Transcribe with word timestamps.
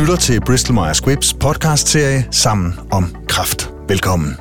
lytter 0.00 0.16
til 0.16 0.40
Bristol 0.40 0.74
Myers 0.74 0.96
Squibbs 0.96 1.34
podcast-serie 1.34 2.26
Sammen 2.30 2.74
om 2.90 3.16
Kraft. 3.28 3.70
Velkommen. 3.88 4.36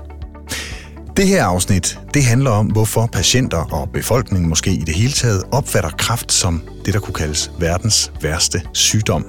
Det 1.17 1.27
her 1.27 1.45
afsnit, 1.45 1.99
det 2.13 2.23
handler 2.23 2.51
om, 2.51 2.65
hvorfor 2.65 3.05
patienter 3.05 3.57
og 3.57 3.89
befolkningen 3.93 4.49
måske 4.49 4.71
i 4.71 4.83
det 4.85 4.95
hele 4.95 5.11
taget 5.11 5.43
opfatter 5.51 5.89
kræft 5.89 6.31
som 6.31 6.61
det, 6.85 6.93
der 6.93 6.99
kunne 6.99 7.13
kaldes 7.13 7.51
verdens 7.59 8.11
værste 8.21 8.61
sygdom. 8.73 9.25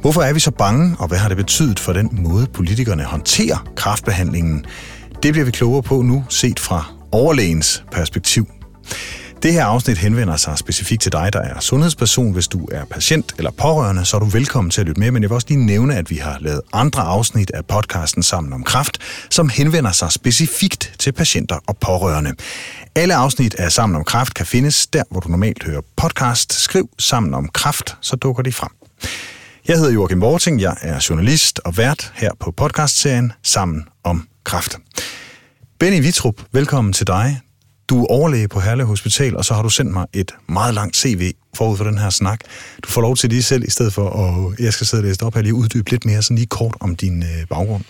Hvorfor 0.00 0.22
er 0.22 0.32
vi 0.32 0.40
så 0.40 0.50
bange, 0.50 0.96
og 0.98 1.08
hvad 1.08 1.18
har 1.18 1.28
det 1.28 1.36
betydet 1.36 1.80
for 1.80 1.92
den 1.92 2.08
måde, 2.12 2.46
politikerne 2.46 3.02
håndterer 3.02 3.66
kræftbehandlingen? 3.76 4.64
Det 5.22 5.32
bliver 5.32 5.44
vi 5.44 5.50
klogere 5.50 5.82
på 5.82 6.02
nu, 6.02 6.24
set 6.28 6.60
fra 6.60 6.92
overlægens 7.12 7.84
perspektiv. 7.92 8.48
Det 9.44 9.52
her 9.52 9.64
afsnit 9.64 9.98
henvender 9.98 10.36
sig 10.36 10.58
specifikt 10.58 11.02
til 11.02 11.12
dig, 11.12 11.32
der 11.32 11.40
er 11.40 11.60
sundhedsperson. 11.60 12.32
Hvis 12.32 12.48
du 12.48 12.68
er 12.72 12.84
patient 12.84 13.34
eller 13.38 13.50
pårørende, 13.50 14.04
så 14.04 14.16
er 14.16 14.20
du 14.20 14.26
velkommen 14.26 14.70
til 14.70 14.80
at 14.80 14.86
lytte 14.86 15.00
med. 15.00 15.10
Men 15.10 15.22
jeg 15.22 15.30
vil 15.30 15.34
også 15.34 15.46
lige 15.50 15.66
nævne, 15.66 15.96
at 15.96 16.10
vi 16.10 16.16
har 16.16 16.38
lavet 16.40 16.60
andre 16.72 17.02
afsnit 17.02 17.50
af 17.50 17.66
podcasten 17.66 18.22
Sammen 18.22 18.52
om 18.52 18.64
Kraft, 18.64 18.98
som 19.30 19.48
henvender 19.48 19.92
sig 19.92 20.12
specifikt 20.12 20.94
til 20.98 21.12
patienter 21.12 21.58
og 21.66 21.76
pårørende. 21.76 22.34
Alle 22.94 23.14
afsnit 23.14 23.54
af 23.54 23.72
Sammen 23.72 23.96
om 23.96 24.04
Kraft 24.04 24.34
kan 24.34 24.46
findes 24.46 24.86
der, 24.86 25.02
hvor 25.10 25.20
du 25.20 25.28
normalt 25.28 25.64
hører 25.64 25.80
podcast. 25.96 26.52
Skriv 26.52 26.88
Sammen 26.98 27.34
om 27.34 27.48
Kraft, 27.48 27.96
så 28.00 28.16
dukker 28.16 28.42
de 28.42 28.52
frem. 28.52 28.70
Jeg 29.68 29.76
hedder 29.76 29.92
Joachim 29.92 30.20
Vorting, 30.20 30.60
jeg 30.60 30.76
er 30.80 31.06
journalist 31.10 31.60
og 31.64 31.76
vært 31.76 32.12
her 32.14 32.30
på 32.40 32.50
podcastserien 32.50 33.32
Sammen 33.42 33.88
om 34.04 34.28
Kraft. 34.44 34.78
Benny 35.78 36.02
Vitrup, 36.02 36.34
velkommen 36.52 36.92
til 36.92 37.06
dig. 37.06 37.43
Du 37.88 38.02
er 38.02 38.06
overlæge 38.06 38.48
på 38.48 38.60
Herlev 38.60 38.86
Hospital, 38.86 39.36
og 39.36 39.44
så 39.44 39.54
har 39.54 39.62
du 39.62 39.68
sendt 39.68 39.92
mig 39.92 40.06
et 40.12 40.32
meget 40.48 40.74
langt 40.74 40.96
CV 40.96 41.32
forud 41.56 41.76
for 41.76 41.84
den 41.84 41.98
her 41.98 42.10
snak. 42.10 42.40
Du 42.84 42.90
får 42.90 43.00
lov 43.00 43.16
til 43.16 43.30
lige 43.30 43.42
selv, 43.42 43.64
i 43.64 43.70
stedet 43.70 43.92
for 43.92 44.10
at 44.10 44.64
jeg 44.64 44.72
skal 44.72 44.86
sidde 44.86 45.00
og 45.00 45.04
læse 45.04 45.22
op 45.22 45.34
her, 45.34 45.42
lige 45.42 45.54
uddybe 45.54 45.90
lidt 45.90 46.04
mere 46.04 46.22
sådan 46.22 46.36
lige 46.36 46.46
kort 46.46 46.74
om 46.80 46.96
din 46.96 47.22
øh, 47.22 47.46
baggrund. 47.48 47.84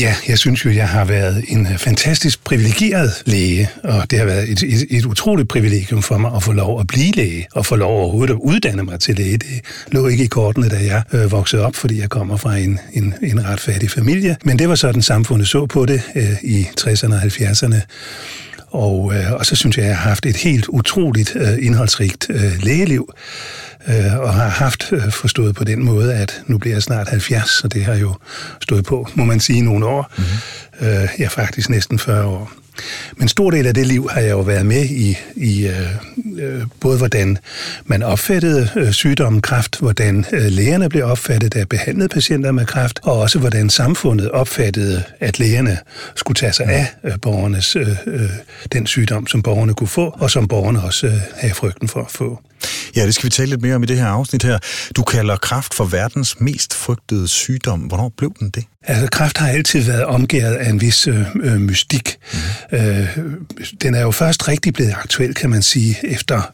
Ja, 0.00 0.14
jeg 0.28 0.38
synes 0.38 0.64
jo, 0.64 0.70
jeg 0.70 0.88
har 0.88 1.04
været 1.04 1.44
en 1.48 1.66
øh, 1.66 1.78
fantastisk 1.78 2.44
privilegeret 2.44 3.22
læge, 3.26 3.68
og 3.84 4.10
det 4.10 4.18
har 4.18 4.26
været 4.26 4.50
et, 4.50 4.62
et, 4.62 4.86
et 4.90 5.04
utroligt 5.04 5.48
privilegium 5.48 6.02
for 6.02 6.18
mig 6.18 6.34
at 6.36 6.42
få 6.42 6.52
lov 6.52 6.80
at 6.80 6.86
blive 6.86 7.12
læge, 7.12 7.46
og 7.52 7.66
få 7.66 7.76
lov 7.76 7.98
overhovedet 7.98 8.34
at 8.34 8.38
uddanne 8.42 8.82
mig 8.82 9.00
til 9.00 9.16
læge. 9.16 9.38
Det 9.38 9.60
lå 9.92 10.06
ikke 10.06 10.24
i 10.24 10.26
kortene, 10.26 10.68
da 10.68 10.76
jeg 10.84 11.02
øh, 11.12 11.32
voksede 11.32 11.64
op, 11.64 11.76
fordi 11.76 12.00
jeg 12.00 12.10
kommer 12.10 12.36
fra 12.36 12.56
en, 12.56 12.78
en, 12.92 13.14
en 13.22 13.44
ret 13.44 13.60
fattig 13.60 13.90
familie. 13.90 14.36
Men 14.44 14.58
det 14.58 14.68
var 14.68 14.74
sådan, 14.74 15.02
samfundet 15.02 15.48
så 15.48 15.66
på 15.66 15.86
det 15.86 16.02
øh, 16.14 16.36
i 16.42 16.66
60'erne 16.80 17.14
og 17.14 17.22
70'erne. 17.22 17.76
Og, 18.70 19.14
øh, 19.14 19.32
og 19.32 19.46
så 19.46 19.56
synes 19.56 19.76
jeg, 19.76 19.84
at 19.84 19.88
jeg 19.88 19.98
har 19.98 20.08
haft 20.08 20.26
et 20.26 20.36
helt 20.36 20.68
utroligt 20.68 21.36
øh, 21.36 21.66
indholdsrigt 21.66 22.26
øh, 22.30 22.62
lægeliv, 22.62 23.12
øh, 23.88 24.18
og 24.18 24.34
har 24.34 24.48
haft 24.48 24.92
øh, 24.92 25.10
forstået 25.10 25.54
på 25.54 25.64
den 25.64 25.84
måde, 25.84 26.14
at 26.14 26.42
nu 26.46 26.58
bliver 26.58 26.74
jeg 26.74 26.82
snart 26.82 27.08
70, 27.08 27.64
og 27.64 27.74
det 27.74 27.84
har 27.84 27.94
jo 27.94 28.14
stået 28.60 28.84
på, 28.84 29.08
må 29.14 29.24
man 29.24 29.40
sige, 29.40 29.62
nogle 29.62 29.86
år. 29.86 30.12
Mm-hmm. 30.16 30.88
Øh, 30.88 31.08
jeg 31.18 31.24
er 31.24 31.28
faktisk 31.28 31.70
næsten 31.70 31.98
40 31.98 32.24
år. 32.24 32.52
Men 33.16 33.22
en 33.24 33.28
stor 33.28 33.50
del 33.50 33.66
af 33.66 33.74
det 33.74 33.86
liv 33.86 34.08
har 34.10 34.20
jeg 34.20 34.30
jo 34.30 34.40
været 34.40 34.66
med 34.66 34.84
i, 34.84 35.18
i 35.36 35.66
øh, 35.66 35.74
øh 36.38 36.62
både 36.80 36.98
hvordan 36.98 37.38
man 37.84 38.02
opfattede 38.02 38.68
øh, 38.76 38.92
sygdommen 38.92 39.42
kræft, 39.42 39.78
hvordan 39.78 40.24
øh, 40.32 40.42
lægerne 40.42 40.88
blev 40.88 41.04
opfattet, 41.04 41.54
der 41.54 41.64
behandlede 41.64 42.08
patienter 42.08 42.52
med 42.52 42.66
kræft, 42.66 43.00
og 43.02 43.18
også 43.18 43.38
hvordan 43.38 43.70
samfundet 43.70 44.30
opfattede, 44.30 45.02
at 45.20 45.38
lægerne 45.38 45.78
skulle 46.14 46.36
tage 46.36 46.52
sig 46.52 46.66
af 46.66 46.86
øh, 47.04 47.12
borgernes, 47.22 47.76
øh, 47.76 47.88
øh, 48.06 48.30
den 48.72 48.86
sygdom, 48.86 49.26
som 49.26 49.42
borgerne 49.42 49.74
kunne 49.74 49.88
få, 49.88 50.14
og 50.18 50.30
som 50.30 50.48
borgerne 50.48 50.82
også 50.82 51.06
øh, 51.06 51.12
havde 51.34 51.54
frygten 51.54 51.88
for 51.88 52.00
at 52.00 52.10
få. 52.10 52.40
Ja, 52.96 53.06
det 53.06 53.14
skal 53.14 53.24
vi 53.24 53.30
tale 53.30 53.50
lidt 53.50 53.62
mere 53.62 53.74
om 53.74 53.82
i 53.82 53.86
det 53.86 53.96
her 53.96 54.06
afsnit 54.06 54.42
her. 54.42 54.58
Du 54.96 55.02
kalder 55.02 55.36
kræft 55.36 55.74
for 55.74 55.84
verdens 55.84 56.40
mest 56.40 56.74
frygtede 56.74 57.28
sygdom. 57.28 57.80
Hvornår 57.80 58.12
blev 58.16 58.32
den 58.38 58.50
det? 58.50 58.64
Altså, 58.82 59.06
kræft 59.06 59.38
har 59.38 59.48
altid 59.48 59.80
været 59.80 60.04
omgivet 60.04 60.54
af 60.54 60.70
en 60.70 60.80
vis 60.80 61.06
øh, 61.06 61.26
øh 61.42 61.60
mystik. 61.60 62.16
Mm. 62.72 62.78
Øh, 62.78 63.18
den 63.82 63.94
er 63.94 64.00
jo 64.00 64.10
først 64.10 64.48
rigtig 64.48 64.74
blevet 64.74 64.94
aktuel, 65.02 65.34
kan 65.34 65.50
man 65.50 65.62
sige, 65.62 65.98
efter 66.02 66.52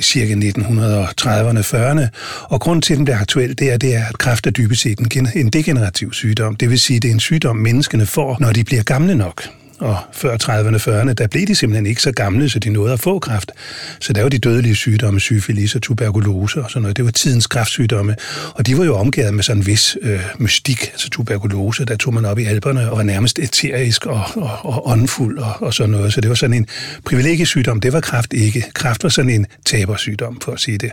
cirka 0.00 0.34
1930'erne, 0.34 1.60
40'erne. 1.60 2.08
Og 2.44 2.60
grunden 2.60 2.82
til, 2.82 2.94
at 2.94 2.96
den 2.96 3.04
bliver 3.04 3.18
aktuel, 3.18 3.58
det 3.58 3.72
er, 3.72 3.76
det 3.76 3.94
er, 3.94 4.04
at 4.04 4.18
kræft 4.18 4.46
er 4.46 4.50
dybest 4.50 4.82
set 4.82 4.98
en, 4.98 5.28
en 5.34 5.50
degenerativ 5.50 6.12
sygdom. 6.12 6.56
Det 6.56 6.70
vil 6.70 6.80
sige, 6.80 6.96
at 6.96 7.02
det 7.02 7.08
er 7.08 7.12
en 7.12 7.20
sygdom, 7.20 7.56
menneskene 7.56 8.06
får, 8.06 8.36
når 8.40 8.52
de 8.52 8.64
bliver 8.64 8.82
gamle 8.82 9.14
nok 9.14 9.42
og 9.82 9.96
før 10.12 10.36
30'erne, 10.36 10.76
40'erne, 10.76 11.12
der 11.12 11.26
blev 11.26 11.46
de 11.46 11.54
simpelthen 11.54 11.86
ikke 11.86 12.02
så 12.02 12.12
gamle, 12.12 12.48
så 12.50 12.58
de 12.58 12.70
nåede 12.70 12.92
at 12.92 13.00
få 13.00 13.18
kræft. 13.18 13.52
Så 14.00 14.12
der 14.12 14.22
var 14.22 14.28
de 14.28 14.38
dødelige 14.38 14.74
sygdomme, 14.74 15.20
syfilis 15.20 15.74
og 15.74 15.82
tuberkulose 15.82 16.62
og 16.62 16.70
sådan 16.70 16.82
noget. 16.82 16.96
Det 16.96 17.04
var 17.04 17.10
tidens 17.10 17.46
kræftsygdomme, 17.46 18.16
og 18.54 18.66
de 18.66 18.78
var 18.78 18.84
jo 18.84 18.96
omgivet 18.96 19.34
med 19.34 19.42
sådan 19.42 19.62
en 19.62 19.66
vis 19.66 19.96
øh, 20.02 20.20
mystik, 20.38 20.88
altså 20.92 21.10
tuberkulose, 21.10 21.84
der 21.84 21.96
tog 21.96 22.14
man 22.14 22.24
op 22.24 22.38
i 22.38 22.44
alberne 22.44 22.90
og 22.90 22.96
var 22.96 23.02
nærmest 23.02 23.38
eterisk 23.38 24.06
og, 24.06 24.22
og, 24.34 24.50
og 24.62 24.88
åndfuld 24.88 25.38
og, 25.38 25.52
og 25.60 25.74
sådan 25.74 25.90
noget. 25.90 26.12
Så 26.12 26.20
det 26.20 26.28
var 26.28 26.34
sådan 26.34 26.56
en 26.56 26.66
privilegiesygdom, 27.04 27.80
det 27.80 27.92
var 27.92 28.00
kræft 28.00 28.32
ikke. 28.32 28.64
Kræft 28.74 29.02
var 29.02 29.10
sådan 29.10 29.30
en 29.30 29.46
tabersygdom, 29.64 30.40
for 30.40 30.52
at 30.52 30.60
sige 30.60 30.78
det. 30.78 30.90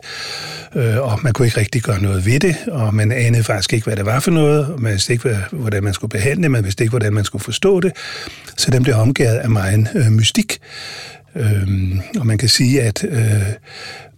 Øh, 0.76 0.98
og 0.98 1.20
man 1.24 1.34
kunne 1.34 1.46
ikke 1.48 1.60
rigtig 1.60 1.82
gøre 1.82 2.02
noget 2.02 2.26
ved 2.26 2.40
det, 2.40 2.56
og 2.68 2.96
man 2.96 3.12
anede 3.12 3.44
faktisk 3.44 3.74
ikke, 3.74 3.86
hvad 3.86 3.96
det 3.96 4.06
var 4.06 4.20
for 4.20 4.32
noget, 4.32 4.66
og 4.66 4.82
man 4.82 4.92
vidste 4.92 5.14
ikke, 5.14 5.38
hvordan 5.52 5.84
man 5.84 5.94
skulle 5.94 6.12
behandle 6.12 6.44
det, 6.44 6.52
man 6.52 6.64
vidste 6.64 6.84
ikke, 6.84 6.90
hvordan 6.90 7.14
man 7.14 7.26
skulle 7.26 7.44
forstå 7.44 7.80
det. 7.80 7.92
Så 8.58 8.72
han 8.80 8.84
blev 8.84 8.96
omgivet 8.96 9.36
af 9.36 9.50
meget 9.50 9.88
øh, 9.96 10.12
mystik. 10.12 10.58
Øhm, 11.36 12.02
og 12.20 12.28
man 12.28 12.38
kan 12.38 12.50
sige, 12.50 12.82
at 12.82 13.04
øh, 13.04 13.42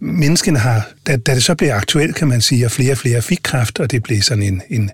menneskene 0.00 0.58
har, 0.58 0.88
da, 1.06 1.16
da 1.16 1.34
det 1.34 1.42
så 1.42 1.54
blev 1.54 1.70
aktuelt, 1.70 2.16
kan 2.16 2.28
man 2.28 2.40
sige, 2.40 2.64
at 2.64 2.70
flere 2.70 2.92
og 2.92 2.98
flere 2.98 3.22
fik 3.22 3.38
kræft, 3.42 3.80
og 3.80 3.90
det 3.90 4.02
blev 4.02 4.22
sådan 4.22 4.42
en, 4.42 4.62
en 4.68 4.90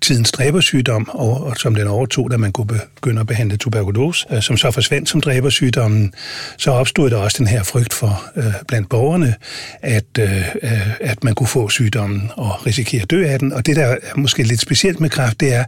tidens 0.00 0.32
dræbersygdom, 0.32 1.08
og, 1.08 1.44
og 1.44 1.56
som 1.56 1.74
den 1.74 1.86
overtog, 1.86 2.30
da 2.30 2.36
man 2.36 2.52
kunne 2.52 2.66
begynde 2.94 3.20
at 3.20 3.26
behandle 3.26 3.56
tuberkulose, 3.56 4.26
øh, 4.30 4.42
som 4.42 4.56
så 4.56 4.70
forsvandt 4.70 5.08
som 5.08 5.20
dræbersygdommen, 5.20 6.14
så 6.56 6.70
opstod 6.70 7.10
der 7.10 7.16
også 7.16 7.38
den 7.38 7.46
her 7.46 7.62
frygt 7.62 7.92
for 7.92 8.24
øh, 8.36 8.54
blandt 8.68 8.88
borgerne, 8.88 9.34
at, 9.82 10.04
øh, 10.18 10.48
øh 10.62 11.00
at 11.00 11.24
man 11.24 11.34
kunne 11.34 11.46
få 11.46 11.68
sygdommen 11.68 12.30
og 12.36 12.66
risikere 12.66 13.02
at 13.02 13.10
dø 13.10 13.26
af 13.26 13.38
den. 13.38 13.52
Og 13.52 13.66
det, 13.66 13.76
der 13.76 13.86
er 13.86 13.96
måske 14.16 14.42
lidt 14.42 14.60
specielt 14.60 15.00
med 15.00 15.10
kræft, 15.10 15.40
det 15.40 15.54
er, 15.54 15.64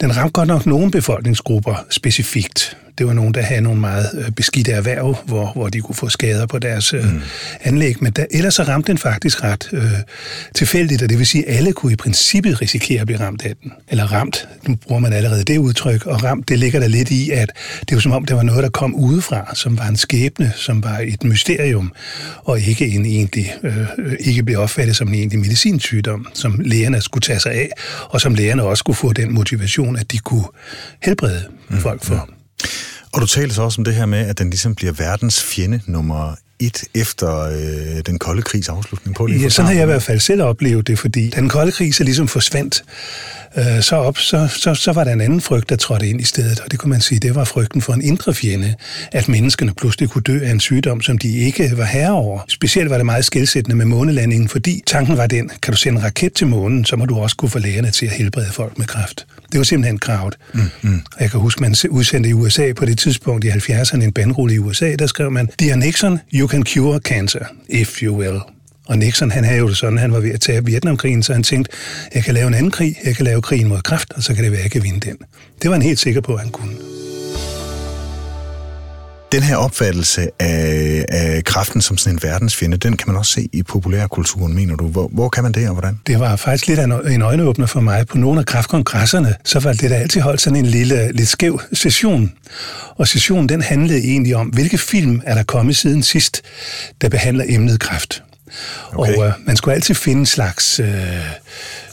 den 0.00 0.16
ramte 0.16 0.32
godt 0.32 0.48
nok 0.48 0.66
nogle 0.66 0.90
befolkningsgrupper 0.90 1.86
specifikt. 1.90 2.76
Det 2.98 3.06
var 3.06 3.12
nogen, 3.12 3.34
der 3.34 3.42
havde 3.42 3.60
nogle 3.60 3.80
meget 3.80 4.06
øh, 4.14 4.30
beskidte 4.30 4.72
erhverv, 4.72 5.16
hvor, 5.26 5.52
hvor 5.52 5.68
de 5.68 5.80
kunne 5.80 5.94
få 5.94 6.08
skader 6.08 6.46
på 6.46 6.58
deres 6.58 6.94
øh, 6.94 7.04
mm. 7.04 7.20
anlæg. 7.60 8.02
Men 8.02 8.12
der, 8.12 8.26
ellers 8.30 8.54
så 8.54 8.62
ramte 8.62 8.92
den 8.92 8.98
faktisk 8.98 9.44
ret 9.44 9.68
øh, 9.72 9.92
tilfældigt, 10.54 11.02
og 11.02 11.08
det 11.08 11.18
vil 11.18 11.26
sige, 11.26 11.48
at 11.48 11.56
alle 11.56 11.72
kunne 11.72 11.92
i 11.92 11.96
princippet 11.96 12.62
risikere 12.62 13.00
at 13.00 13.06
blive 13.06 13.20
ramt 13.20 13.42
af 13.42 13.52
den. 13.62 13.72
Eller 13.88 14.12
ramt, 14.12 14.48
nu 14.68 14.74
bruger 14.74 15.00
man 15.00 15.12
allerede 15.12 15.44
det 15.44 15.58
udtryk, 15.58 16.06
og 16.06 16.24
ramt, 16.24 16.48
det 16.48 16.58
ligger 16.58 16.80
der 16.80 16.88
lidt 16.88 17.10
i, 17.10 17.30
at 17.30 17.52
det 17.88 17.94
var 17.94 18.00
som 18.00 18.12
om, 18.12 18.24
det 18.24 18.36
var 18.36 18.42
noget, 18.42 18.62
der 18.62 18.70
kom 18.70 18.94
udefra, 18.94 19.54
som 19.54 19.78
var 19.78 19.86
en 19.86 19.96
skæbne, 19.96 20.52
som 20.56 20.84
var 20.84 20.98
et 20.98 21.24
mysterium, 21.24 21.92
og 22.44 22.60
ikke 22.60 22.86
en 22.86 23.06
egentlig, 23.06 23.54
øh, 23.62 23.86
ikke 24.20 24.42
blev 24.42 24.58
opfattet 24.58 24.96
som 24.96 25.08
en 25.08 25.14
egentlig 25.14 25.38
medicinsygdom, 25.38 26.26
som 26.34 26.60
lægerne 26.64 27.00
skulle 27.00 27.22
tage 27.22 27.40
sig 27.40 27.52
af, 27.52 27.70
og 28.08 28.20
som 28.20 28.34
lægerne 28.34 28.62
også 28.62 28.80
skulle 28.80 28.96
få 28.96 29.12
den 29.12 29.34
motivation, 29.34 29.96
at 29.96 30.12
de 30.12 30.18
kunne 30.18 30.44
helbrede 31.02 31.42
mm. 31.68 31.78
folk 31.78 32.04
for. 32.04 32.28
Mm. 32.28 32.37
Og 33.12 33.20
du 33.20 33.26
taler 33.26 33.54
så 33.54 33.62
også 33.62 33.80
om 33.80 33.84
det 33.84 33.94
her 33.94 34.06
med, 34.06 34.18
at 34.18 34.38
den 34.38 34.50
ligesom 34.50 34.74
bliver 34.74 34.92
verdens 34.92 35.42
fjende 35.42 35.80
nummer 35.86 36.34
et 36.60 36.84
efter 36.94 37.40
øh, 37.40 38.02
den 38.06 38.18
kolde 38.18 38.42
krigs 38.42 38.68
afslutning 38.68 39.16
på 39.16 39.26
det. 39.26 39.42
Ja, 39.42 39.48
sådan 39.48 39.66
har 39.66 39.74
jeg 39.74 39.82
i 39.82 39.86
hvert 39.86 40.02
fald 40.02 40.20
selv 40.20 40.42
oplevet 40.42 40.86
det, 40.86 40.98
fordi 40.98 41.30
den 41.30 41.48
kolde 41.48 41.72
krig 41.72 41.94
så 41.94 42.04
ligesom 42.04 42.28
forsvandt, 42.28 42.84
øh, 43.56 43.82
så, 43.82 43.96
op, 43.96 44.18
så, 44.18 44.48
så, 44.56 44.74
så 44.74 44.92
var 44.92 45.04
der 45.04 45.12
en 45.12 45.20
anden 45.20 45.40
frygt, 45.40 45.68
der 45.68 45.76
trådte 45.76 46.08
ind 46.08 46.20
i 46.20 46.24
stedet, 46.24 46.60
og 46.60 46.70
det 46.70 46.78
kunne 46.78 46.90
man 46.90 47.00
sige, 47.00 47.18
det 47.18 47.34
var 47.34 47.44
frygten 47.44 47.82
for 47.82 47.92
en 47.92 48.02
indre 48.02 48.34
fjende, 48.34 48.74
at 49.12 49.28
menneskene 49.28 49.74
pludselig 49.74 50.10
kunne 50.10 50.22
dø 50.22 50.40
af 50.44 50.50
en 50.50 50.60
sygdom, 50.60 51.02
som 51.02 51.18
de 51.18 51.38
ikke 51.38 51.72
var 51.76 51.84
herre 51.84 52.12
over. 52.12 52.40
Specielt 52.48 52.90
var 52.90 52.96
det 52.96 53.06
meget 53.06 53.24
skældsættende 53.24 53.76
med 53.76 53.86
månelandingen, 53.86 54.48
fordi 54.48 54.82
tanken 54.86 55.16
var 55.16 55.26
den, 55.26 55.50
kan 55.62 55.72
du 55.72 55.78
sende 55.78 55.98
en 55.98 56.04
raket 56.04 56.32
til 56.32 56.46
månen, 56.46 56.84
så 56.84 56.96
må 56.96 57.06
du 57.06 57.18
også 57.18 57.36
kunne 57.36 57.50
få 57.50 57.58
lægerne 57.58 57.90
til 57.90 58.06
at 58.06 58.12
helbrede 58.12 58.52
folk 58.52 58.78
med 58.78 58.86
kræft. 58.86 59.26
Det 59.52 59.58
var 59.58 59.64
simpelthen 59.64 59.98
kravet. 59.98 60.36
Mm, 60.54 60.60
mm. 60.82 61.00
Jeg 61.20 61.30
kan 61.30 61.40
huske, 61.40 61.60
man 61.60 61.74
udsendte 61.90 62.28
i 62.28 62.32
USA 62.32 62.72
på 62.72 62.84
det 62.84 62.98
tidspunkt 62.98 63.44
i 63.44 63.48
70'erne 63.48 64.02
en 64.02 64.12
bandrulle 64.12 64.54
i 64.54 64.58
USA, 64.58 64.94
der 64.94 65.06
skrev 65.06 65.30
man, 65.30 65.48
Dear 65.60 65.76
Nixon, 65.76 66.20
you 66.34 66.48
can 66.48 66.64
cure 66.66 66.98
cancer, 66.98 67.44
if 67.68 68.02
you 68.02 68.16
will. 68.16 68.40
Og 68.86 68.98
Nixon, 68.98 69.30
han 69.30 69.44
havde 69.44 69.58
jo 69.58 69.68
det 69.68 69.76
sådan, 69.76 69.98
han 69.98 70.12
var 70.12 70.20
ved 70.20 70.30
at 70.30 70.40
tage 70.40 70.64
Vietnamkrigen, 70.64 71.22
så 71.22 71.32
han 71.32 71.42
tænkte, 71.42 71.72
jeg 72.14 72.24
kan 72.24 72.34
lave 72.34 72.48
en 72.48 72.54
anden 72.54 72.70
krig, 72.70 72.96
jeg 73.04 73.16
kan 73.16 73.24
lave 73.24 73.42
krigen 73.42 73.68
mod 73.68 73.82
kræft, 73.82 74.12
og 74.12 74.22
så 74.22 74.34
kan 74.34 74.44
det 74.44 74.52
være, 74.52 74.58
at 74.60 74.64
jeg 74.64 74.70
kan 74.70 74.82
vinde 74.82 75.00
den. 75.00 75.16
Det 75.62 75.70
var 75.70 75.76
han 75.76 75.82
helt 75.82 75.98
sikker 75.98 76.20
på, 76.20 76.34
at 76.34 76.40
han 76.40 76.50
kunne. 76.50 76.87
Den 79.32 79.42
her 79.42 79.56
opfattelse 79.56 80.28
af, 80.38 81.04
af 81.08 81.44
kraften 81.44 81.80
som 81.80 81.98
sådan 81.98 82.16
en 82.16 82.22
verdensfjende, 82.22 82.76
den 82.76 82.96
kan 82.96 83.08
man 83.08 83.16
også 83.16 83.32
se 83.32 83.48
i 83.52 83.62
populærkulturen, 83.62 84.54
mener 84.54 84.76
du. 84.76 84.88
Hvor, 84.88 85.08
hvor 85.12 85.28
kan 85.28 85.42
man 85.42 85.52
det, 85.52 85.68
og 85.68 85.74
hvordan? 85.74 86.00
Det 86.06 86.20
var 86.20 86.36
faktisk 86.36 86.66
lidt 86.66 86.78
af 86.78 86.84
en 87.10 87.22
øjenåbner 87.22 87.66
for 87.66 87.80
mig. 87.80 88.06
På 88.06 88.18
nogle 88.18 88.40
af 88.40 88.46
kraftkongresserne, 88.46 89.34
så 89.44 89.60
var 89.60 89.72
det 89.72 89.90
der 89.90 89.96
altid 89.96 90.20
holdt 90.20 90.40
sådan 90.40 90.56
en 90.56 90.66
lille, 90.66 91.12
lidt 91.12 91.28
skæv 91.28 91.60
session. 91.72 92.32
Og 92.96 93.08
sessionen, 93.08 93.48
den 93.48 93.62
handlede 93.62 93.98
egentlig 93.98 94.36
om, 94.36 94.46
hvilke 94.46 94.78
film 94.78 95.22
er 95.24 95.34
der 95.34 95.42
kommet 95.42 95.76
siden 95.76 96.02
sidst, 96.02 96.42
der 97.00 97.08
behandler 97.08 97.44
emnet 97.48 97.80
kræft. 97.80 98.22
Okay. 98.92 99.16
Og 99.16 99.26
øh, 99.26 99.32
man 99.46 99.56
skulle 99.56 99.74
altid 99.74 99.94
finde 99.94 100.20
en 100.20 100.26
slags... 100.26 100.80
Øh, 100.80 100.88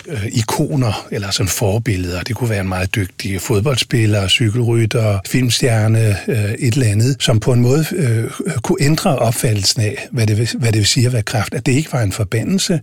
øh, 0.08 0.26
ikoner 0.32 1.08
eller 1.12 1.32
sådan 1.32 1.48
forbilleder. 1.48 2.22
Det 2.22 2.36
kunne 2.36 2.50
være 2.50 2.62
en 2.62 2.70
meget 2.70 2.96
dygtig 2.96 3.42
fodboldspiller, 3.42 4.28
cykelrytter, 4.28 5.20
filmstjerne, 5.28 6.18
øh, 6.28 6.52
et 6.52 6.74
eller 6.74 6.88
andet, 6.88 7.16
som 7.20 7.40
på 7.40 7.54
en 7.54 7.62
måde 7.62 7.86
øh, 7.92 8.32
kunne 8.64 8.78
ændre 8.82 9.16
opfattelsen 9.16 9.82
af, 9.82 10.08
hvad 10.12 10.28
det, 10.28 10.38
vil, 10.38 10.50
hvad 10.58 10.72
det 10.72 10.80
vil 10.80 10.88
sige 10.88 11.08
at 11.08 11.14
være 11.14 11.24
kraft. 11.24 11.54
At 11.54 11.66
det 11.66 11.72
ikke 11.72 11.94
var 11.94 12.02
en 12.02 12.12
forbandelse, 12.12 12.80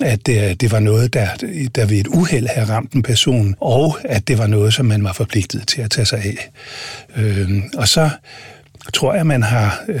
at 0.00 0.26
det, 0.26 0.60
det 0.60 0.72
var 0.72 0.80
noget, 0.80 1.14
der, 1.14 1.28
der 1.74 1.86
ved 1.86 1.96
et 1.98 2.06
uheld 2.06 2.46
havde 2.46 2.68
ramt 2.68 2.92
en 2.92 3.02
person, 3.02 3.54
og 3.60 3.98
at 4.04 4.28
det 4.28 4.38
var 4.38 4.46
noget, 4.46 4.74
som 4.74 4.86
man 4.86 5.04
var 5.04 5.12
forpligtet 5.12 5.68
til 5.68 5.80
at 5.80 5.90
tage 5.90 6.04
sig 6.04 6.18
af. 6.18 6.50
Øh, 7.16 7.50
og 7.76 7.88
så 7.88 8.10
tror 8.92 9.14
jeg, 9.14 9.26
man 9.26 9.42
har, 9.42 9.84
øh, 9.88 10.00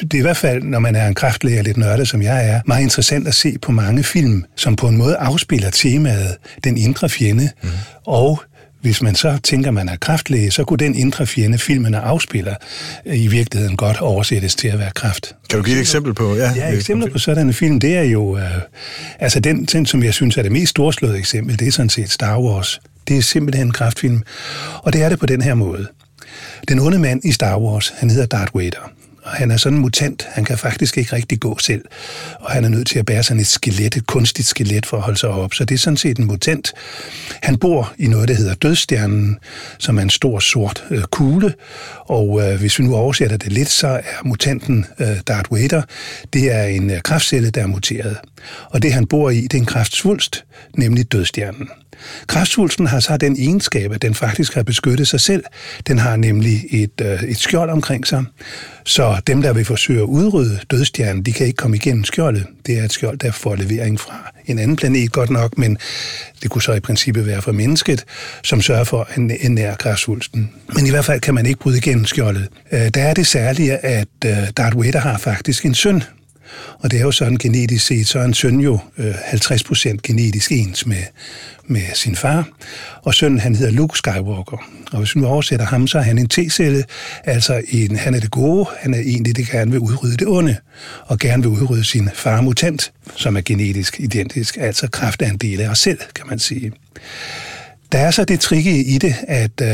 det 0.00 0.14
er 0.14 0.18
i 0.18 0.22
hvert 0.22 0.36
fald, 0.36 0.62
når 0.62 0.78
man 0.78 0.94
er 0.94 1.06
en 1.06 1.14
kræftlæge 1.14 1.62
lidt 1.62 1.76
nørdet, 1.76 2.08
som 2.08 2.22
jeg 2.22 2.48
er, 2.48 2.60
meget 2.66 2.82
interessant 2.82 3.28
at 3.28 3.34
se 3.34 3.58
på 3.62 3.72
mange 3.72 4.04
film, 4.04 4.44
som 4.56 4.76
på 4.76 4.88
en 4.88 4.96
måde 4.96 5.16
afspiller 5.16 5.70
temaet 5.70 6.36
den 6.64 6.76
indre 6.76 7.08
fjende, 7.08 7.50
mm. 7.62 7.68
og 8.06 8.42
hvis 8.82 9.02
man 9.02 9.14
så 9.14 9.38
tænker, 9.42 9.70
man 9.70 9.88
er 9.88 9.96
kræftlæge, 9.96 10.50
så 10.50 10.64
kunne 10.64 10.78
den 10.78 10.94
indre 10.94 11.26
fjende, 11.26 11.58
filmen 11.58 11.94
afspiller, 11.94 12.54
i 13.06 13.28
virkeligheden 13.28 13.76
godt 13.76 14.00
oversættes 14.00 14.54
til 14.54 14.68
at 14.68 14.78
være 14.78 14.90
kræft. 14.94 15.34
Kan 15.50 15.58
du 15.58 15.64
give 15.64 15.76
et 15.76 15.80
eksempel 15.80 16.14
på? 16.14 16.36
Ja, 16.36 16.52
ja 16.56 16.70
eksempler 16.70 17.10
på 17.10 17.18
sådan 17.18 17.46
en 17.46 17.54
film, 17.54 17.80
det 17.80 17.96
er 17.96 18.02
jo... 18.02 18.36
Øh, 18.36 18.44
altså 19.18 19.40
den, 19.40 19.64
den, 19.64 19.86
som 19.86 20.02
jeg 20.02 20.14
synes 20.14 20.36
er 20.36 20.42
det 20.42 20.52
mest 20.52 20.70
storslåede 20.70 21.18
eksempel, 21.18 21.58
det 21.58 21.68
er 21.68 21.72
sådan 21.72 21.88
set 21.88 22.10
Star 22.10 22.40
Wars. 22.40 22.80
Det 23.08 23.18
er 23.18 23.22
simpelthen 23.22 23.66
en 23.66 23.72
kraftfilm. 23.72 24.22
Og 24.82 24.92
det 24.92 25.02
er 25.02 25.08
det 25.08 25.18
på 25.18 25.26
den 25.26 25.42
her 25.42 25.54
måde. 25.54 25.86
Den 26.68 26.78
onde 26.78 26.98
mand 26.98 27.24
i 27.24 27.32
Star 27.32 27.58
Wars, 27.58 27.92
han 27.96 28.10
hedder 28.10 28.26
Darth 28.26 28.56
Vader. 28.56 28.92
Og 29.22 29.30
han 29.30 29.50
er 29.50 29.56
sådan 29.56 29.76
en 29.76 29.82
mutant. 29.82 30.26
Han 30.30 30.44
kan 30.44 30.58
faktisk 30.58 30.98
ikke 30.98 31.16
rigtig 31.16 31.40
gå 31.40 31.58
selv. 31.58 31.84
Og 32.40 32.50
han 32.50 32.64
er 32.64 32.68
nødt 32.68 32.86
til 32.86 32.98
at 32.98 33.06
bære 33.06 33.22
sådan 33.22 33.40
et 33.40 33.46
skelet, 33.46 33.96
et 33.96 34.06
kunstigt 34.06 34.48
skelet 34.48 34.86
for 34.86 34.96
at 34.96 35.02
holde 35.02 35.18
sig 35.18 35.28
op. 35.28 35.54
Så 35.54 35.64
det 35.64 35.74
er 35.74 35.78
sådan 35.78 35.96
set 35.96 36.18
en 36.18 36.24
mutant. 36.24 36.72
Han 37.42 37.56
bor 37.56 37.92
i 37.98 38.06
noget, 38.06 38.28
der 38.28 38.34
hedder 38.34 38.54
Dødstjernen, 38.54 39.38
som 39.78 39.98
er 39.98 40.02
en 40.02 40.10
stor 40.10 40.38
sort 40.38 40.84
øh, 40.90 41.02
kugle. 41.02 41.54
Og 42.00 42.42
øh, 42.42 42.60
hvis 42.60 42.78
vi 42.78 42.84
nu 42.84 42.94
oversætter 42.94 43.36
det 43.36 43.52
lidt, 43.52 43.68
så 43.68 43.88
er 43.88 44.24
mutanten 44.24 44.86
øh, 44.98 45.20
Darth 45.26 45.52
Vader, 45.52 45.82
det 46.32 46.52
er 46.52 46.64
en 46.64 46.90
øh, 46.90 47.00
kraftcelle, 47.00 47.50
der 47.50 47.62
er 47.62 47.66
muteret. 47.66 48.16
Og 48.70 48.82
det 48.82 48.92
han 48.92 49.06
bor 49.06 49.30
i, 49.30 49.40
det 49.40 49.54
er 49.54 49.58
en 49.58 49.66
kraftsvulst, 49.66 50.44
nemlig 50.76 51.12
Dødstjernen. 51.12 51.68
Kræftsvulsten 52.26 52.86
har 52.86 53.00
så 53.00 53.16
den 53.16 53.36
egenskab, 53.38 53.92
at 53.92 54.02
den 54.02 54.14
faktisk 54.14 54.54
har 54.54 54.62
beskyttet 54.62 55.08
sig 55.08 55.20
selv. 55.20 55.44
Den 55.86 55.98
har 55.98 56.16
nemlig 56.16 56.64
et, 56.70 57.00
øh, 57.02 57.22
et 57.22 57.38
skjold 57.38 57.70
omkring 57.70 58.06
sig, 58.06 58.24
så 58.84 59.16
dem, 59.26 59.42
der 59.42 59.52
vil 59.52 59.64
forsøge 59.64 59.98
at 59.98 60.04
udrydde 60.04 60.58
dødstjernen, 60.70 61.22
de 61.22 61.32
kan 61.32 61.46
ikke 61.46 61.56
komme 61.56 61.76
igennem 61.76 62.04
skjoldet. 62.04 62.46
Det 62.66 62.78
er 62.78 62.84
et 62.84 62.92
skjold, 62.92 63.18
der 63.18 63.30
får 63.30 63.54
levering 63.54 64.00
fra 64.00 64.32
en 64.46 64.58
anden 64.58 64.76
planet 64.76 65.12
godt 65.12 65.30
nok, 65.30 65.58
men 65.58 65.78
det 66.42 66.50
kunne 66.50 66.62
så 66.62 66.72
i 66.72 66.80
princippet 66.80 67.26
være 67.26 67.42
fra 67.42 67.52
mennesket, 67.52 68.04
som 68.44 68.60
sørger 68.60 68.84
for 68.84 69.08
en, 69.16 69.30
en 69.40 69.54
nær 69.54 69.74
kræftsvulsten. 69.74 70.50
Men 70.74 70.86
i 70.86 70.90
hvert 70.90 71.04
fald 71.04 71.20
kan 71.20 71.34
man 71.34 71.46
ikke 71.46 71.60
bryde 71.60 71.78
igennem 71.78 72.04
skjoldet. 72.04 72.48
Øh, 72.72 72.88
der 72.94 73.02
er 73.02 73.14
det 73.14 73.26
særlige, 73.26 73.76
at 73.76 74.08
øh, 74.24 74.36
Darth 74.56 74.78
Vader 74.78 75.00
har 75.00 75.18
faktisk 75.18 75.64
en 75.64 75.74
søn, 75.74 76.02
og 76.78 76.90
det 76.90 76.98
er 76.98 77.02
jo 77.02 77.12
sådan 77.12 77.36
genetisk 77.36 77.86
set, 77.86 78.08
så 78.08 78.18
er 78.18 78.24
en 78.24 78.34
søn 78.34 78.60
jo 78.60 78.78
øh, 78.98 79.14
50% 79.14 79.96
genetisk 80.02 80.52
ens 80.52 80.86
med, 80.86 81.02
med 81.66 81.82
sin 81.94 82.16
far. 82.16 82.48
Og 83.02 83.14
sønnen, 83.14 83.40
han 83.40 83.54
hedder 83.54 83.72
Luke 83.72 83.98
Skywalker. 83.98 84.68
Og 84.92 84.98
hvis 84.98 85.14
vi 85.14 85.20
nu 85.20 85.26
oversætter 85.26 85.66
ham, 85.66 85.86
så 85.86 85.98
er 85.98 86.02
han 86.02 86.18
en 86.18 86.28
T-celle. 86.34 86.82
Altså, 87.24 87.62
en, 87.68 87.96
han 87.96 88.14
er 88.14 88.20
det 88.20 88.30
gode, 88.30 88.66
han 88.78 88.94
er 88.94 88.98
egentlig 88.98 89.36
det 89.36 89.50
gerne 89.50 89.70
vil 89.70 89.80
udrydde 89.80 90.16
det 90.16 90.28
onde. 90.28 90.56
Og 91.06 91.18
gerne 91.18 91.42
vil 91.42 91.50
udrydde 91.50 91.84
sin 91.84 92.08
far 92.14 92.40
mutant, 92.40 92.92
som 93.16 93.36
er 93.36 93.40
genetisk 93.40 94.00
identisk. 94.00 94.56
Altså, 94.60 94.88
kraft 94.88 95.22
er 95.22 95.30
en 95.30 95.36
del 95.36 95.60
af 95.60 95.68
os 95.68 95.78
selv, 95.78 95.98
kan 96.14 96.26
man 96.26 96.38
sige. 96.38 96.72
Der 97.92 97.98
er 97.98 98.10
så 98.10 98.24
det 98.24 98.40
trikke 98.40 98.84
i 98.84 98.98
det, 98.98 99.14
at 99.28 99.60
øh, 99.62 99.68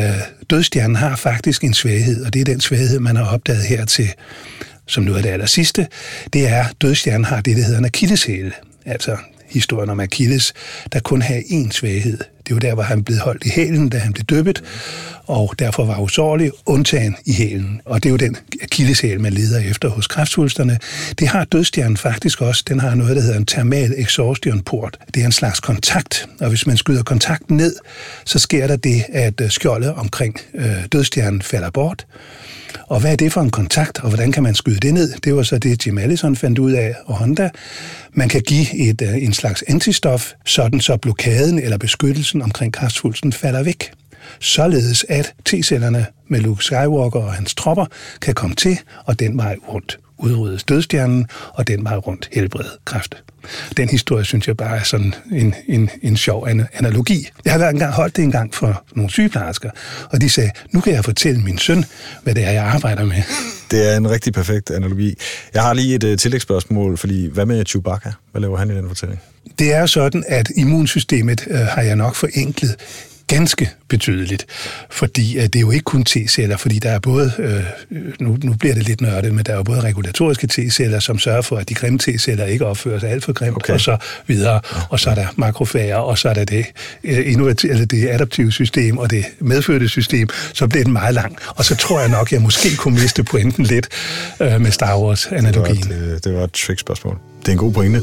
dødstjernen 0.50 0.96
har 0.96 1.16
faktisk 1.16 1.64
en 1.64 1.74
svaghed, 1.74 2.24
og 2.24 2.34
det 2.34 2.40
er 2.40 2.44
den 2.44 2.60
svaghed, 2.60 3.00
man 3.00 3.16
har 3.16 3.24
opdaget 3.24 3.62
her 3.62 3.84
til 3.84 4.12
som 4.88 5.04
noget 5.04 5.16
af 5.16 5.22
det 5.22 5.30
aller 5.30 5.46
sidste, 5.46 5.86
det 6.32 6.48
er, 6.48 6.64
at 6.64 6.74
dødstjernen 6.80 7.24
har 7.24 7.40
det, 7.40 7.56
der 7.56 7.62
hedder 7.62 7.78
en 7.78 7.84
akilleshæle. 7.84 8.52
Altså 8.86 9.16
historien 9.48 9.90
om 9.90 10.00
Achilles, 10.00 10.52
der 10.92 11.00
kun 11.00 11.22
havde 11.22 11.40
én 11.40 11.70
svaghed. 11.70 12.18
Det 12.46 12.54
var 12.54 12.60
der, 12.60 12.74
hvor 12.74 12.82
han 12.82 13.04
blev 13.04 13.18
holdt 13.18 13.46
i 13.46 13.48
hælen, 13.48 13.88
da 13.88 13.98
han 13.98 14.12
blev 14.12 14.24
døbet, 14.24 14.62
og 15.26 15.54
derfor 15.58 15.84
var 15.84 15.98
usårlig 15.98 16.50
undtagen 16.66 17.16
i 17.26 17.32
hælen. 17.32 17.80
Og 17.84 18.02
det 18.02 18.08
er 18.08 18.10
jo 18.10 18.16
den 18.16 18.36
akilleshæl, 18.62 19.20
man 19.20 19.32
leder 19.32 19.70
efter 19.70 19.88
hos 19.88 20.06
kræftsvulsterne. 20.06 20.78
Det 21.18 21.28
har 21.28 21.44
dødstjernen 21.44 21.96
faktisk 21.96 22.42
også. 22.42 22.64
Den 22.68 22.80
har 22.80 22.94
noget, 22.94 23.16
der 23.16 23.22
hedder 23.22 23.36
en 23.36 23.46
thermal 23.46 23.94
exhaustion 23.96 24.60
port. 24.60 24.98
Det 25.14 25.20
er 25.22 25.26
en 25.26 25.32
slags 25.32 25.60
kontakt, 25.60 26.28
og 26.40 26.48
hvis 26.48 26.66
man 26.66 26.76
skyder 26.76 27.02
kontakten 27.02 27.56
ned, 27.56 27.76
så 28.24 28.38
sker 28.38 28.66
der 28.66 28.76
det, 28.76 29.04
at 29.12 29.40
øh, 29.40 29.50
skjoldet 29.50 29.94
omkring 29.94 30.36
øh, 30.54 30.86
dødstjernen 30.92 31.42
falder 31.42 31.70
bort, 31.70 32.06
og 32.86 33.00
hvad 33.00 33.12
er 33.12 33.16
det 33.16 33.32
for 33.32 33.40
en 33.40 33.50
kontakt, 33.50 34.00
og 34.00 34.08
hvordan 34.08 34.32
kan 34.32 34.42
man 34.42 34.54
skyde 34.54 34.78
det 34.78 34.94
ned? 34.94 35.12
Det 35.24 35.34
var 35.34 35.42
så 35.42 35.58
det, 35.58 35.86
Jim 35.86 35.98
Allison 35.98 36.36
fandt 36.36 36.58
ud 36.58 36.72
af, 36.72 36.94
og 37.06 37.14
Honda. 37.14 37.50
Man 38.12 38.28
kan 38.28 38.40
give 38.40 38.88
et, 38.88 39.02
øh, 39.02 39.22
en 39.22 39.32
slags 39.32 39.64
antistof, 39.68 40.32
sådan 40.46 40.80
så 40.80 40.96
blokaden 40.96 41.58
eller 41.58 41.78
beskyttelsen 41.78 42.42
omkring 42.42 42.72
kræftsvulsten 42.72 43.32
falder 43.32 43.62
væk 43.62 43.90
således 44.40 45.06
at 45.08 45.34
T-cellerne 45.48 46.06
med 46.28 46.40
Luke 46.40 46.64
Skywalker 46.64 47.20
og 47.20 47.32
hans 47.32 47.54
tropper 47.54 47.86
kan 48.20 48.34
komme 48.34 48.56
til, 48.56 48.80
og 49.04 49.20
den 49.20 49.36
vej 49.36 49.56
rundt 49.68 49.98
udrydde 50.18 50.58
dødstjernen, 50.58 51.26
og 51.54 51.68
den 51.68 51.84
vej 51.84 51.96
rundt 51.96 52.28
helbrede 52.32 52.70
kræft. 52.84 53.22
Den 53.76 53.88
historie 53.88 54.24
synes 54.24 54.48
jeg 54.48 54.56
bare 54.56 54.76
er 54.76 54.82
sådan 54.82 55.14
en, 55.32 55.54
en, 55.66 55.90
en 56.02 56.16
sjov 56.16 56.48
analogi. 56.72 57.28
Jeg 57.44 57.52
har 57.52 57.68
engang 57.68 57.92
holdt 57.92 58.16
det 58.16 58.22
engang 58.22 58.54
for 58.54 58.84
nogle 58.92 59.10
sygeplejersker, 59.10 59.70
og 60.10 60.20
de 60.20 60.30
sagde, 60.30 60.50
nu 60.72 60.80
kan 60.80 60.92
jeg 60.92 61.04
fortælle 61.04 61.40
min 61.40 61.58
søn, 61.58 61.84
hvad 62.22 62.34
det 62.34 62.44
er, 62.44 62.50
jeg 62.50 62.64
arbejder 62.64 63.04
med. 63.04 63.22
Det 63.70 63.92
er 63.92 63.96
en 63.96 64.10
rigtig 64.10 64.32
perfekt 64.32 64.70
analogi. 64.70 65.14
Jeg 65.54 65.62
har 65.62 65.74
lige 65.74 65.94
et 65.94 66.04
uh, 66.04 66.16
tillægsspørgsmål, 66.16 66.96
fordi 66.96 67.26
hvad 67.32 67.46
med 67.46 67.64
Chewbacca? 67.66 68.12
Hvad 68.30 68.40
laver 68.40 68.56
han 68.56 68.70
i 68.70 68.74
den 68.74 68.88
fortælling? 68.88 69.20
Det 69.58 69.72
er 69.72 69.86
sådan, 69.86 70.24
at 70.28 70.50
immunsystemet 70.56 71.46
uh, 71.46 71.56
har 71.56 71.82
jeg 71.82 71.96
nok 71.96 72.14
forenklet 72.14 72.76
ganske 73.28 73.70
betydeligt, 73.88 74.46
fordi 74.90 75.38
uh, 75.38 75.42
det 75.42 75.56
er 75.56 75.60
jo 75.60 75.70
ikke 75.70 75.84
kun 75.84 76.04
T-celler, 76.08 76.56
fordi 76.56 76.78
der 76.78 76.90
er 76.90 76.98
både, 76.98 77.32
uh, 77.38 77.96
nu, 78.20 78.38
nu 78.42 78.54
bliver 78.54 78.74
det 78.74 78.82
lidt 78.82 79.00
nørdet, 79.00 79.34
men 79.34 79.44
der 79.44 79.52
er 79.52 79.56
jo 79.56 79.62
både 79.62 79.80
regulatoriske 79.80 80.48
T-celler, 80.52 81.00
som 81.00 81.18
sørger 81.18 81.42
for, 81.42 81.56
at 81.56 81.68
de 81.68 81.74
grimme 81.74 81.98
T-celler 81.98 82.44
ikke 82.44 82.66
opfører 82.66 82.98
sig 82.98 83.10
alt 83.10 83.24
for 83.24 83.32
grimt, 83.32 83.56
okay. 83.56 83.72
og 83.72 83.80
så 83.80 83.96
videre, 84.26 84.60
og 84.90 85.00
så 85.00 85.10
er 85.10 85.14
der 85.14 85.26
makrofager, 85.36 85.96
og 85.96 86.18
så 86.18 86.28
er 86.28 86.34
der 86.34 86.44
det, 86.44 86.66
uh, 87.04 87.32
innovative, 87.32 87.72
eller 87.72 87.86
det 87.86 88.08
adaptive 88.08 88.52
system, 88.52 88.98
og 88.98 89.10
det 89.10 89.24
medfødte 89.40 89.88
system, 89.88 90.28
så 90.54 90.66
bliver 90.66 90.84
den 90.84 90.92
meget 90.92 91.14
lang, 91.14 91.36
og 91.48 91.64
så 91.64 91.76
tror 91.76 92.00
jeg 92.00 92.08
nok, 92.08 92.32
jeg 92.32 92.42
måske 92.42 92.76
kunne 92.76 93.00
miste 93.00 93.24
pointen 93.24 93.64
lidt 93.64 93.88
uh, 94.40 94.60
med 94.60 94.70
Star 94.70 94.98
Wars-analogien. 94.98 95.76
Det 95.76 96.08
var 96.08 96.14
et, 96.16 96.24
det 96.24 96.34
var 96.34 96.44
et 96.44 96.52
trick-spørgsmål. 96.52 97.18
Det 97.40 97.48
er 97.48 97.52
en 97.52 97.58
god 97.58 97.72
pointe. 97.72 98.02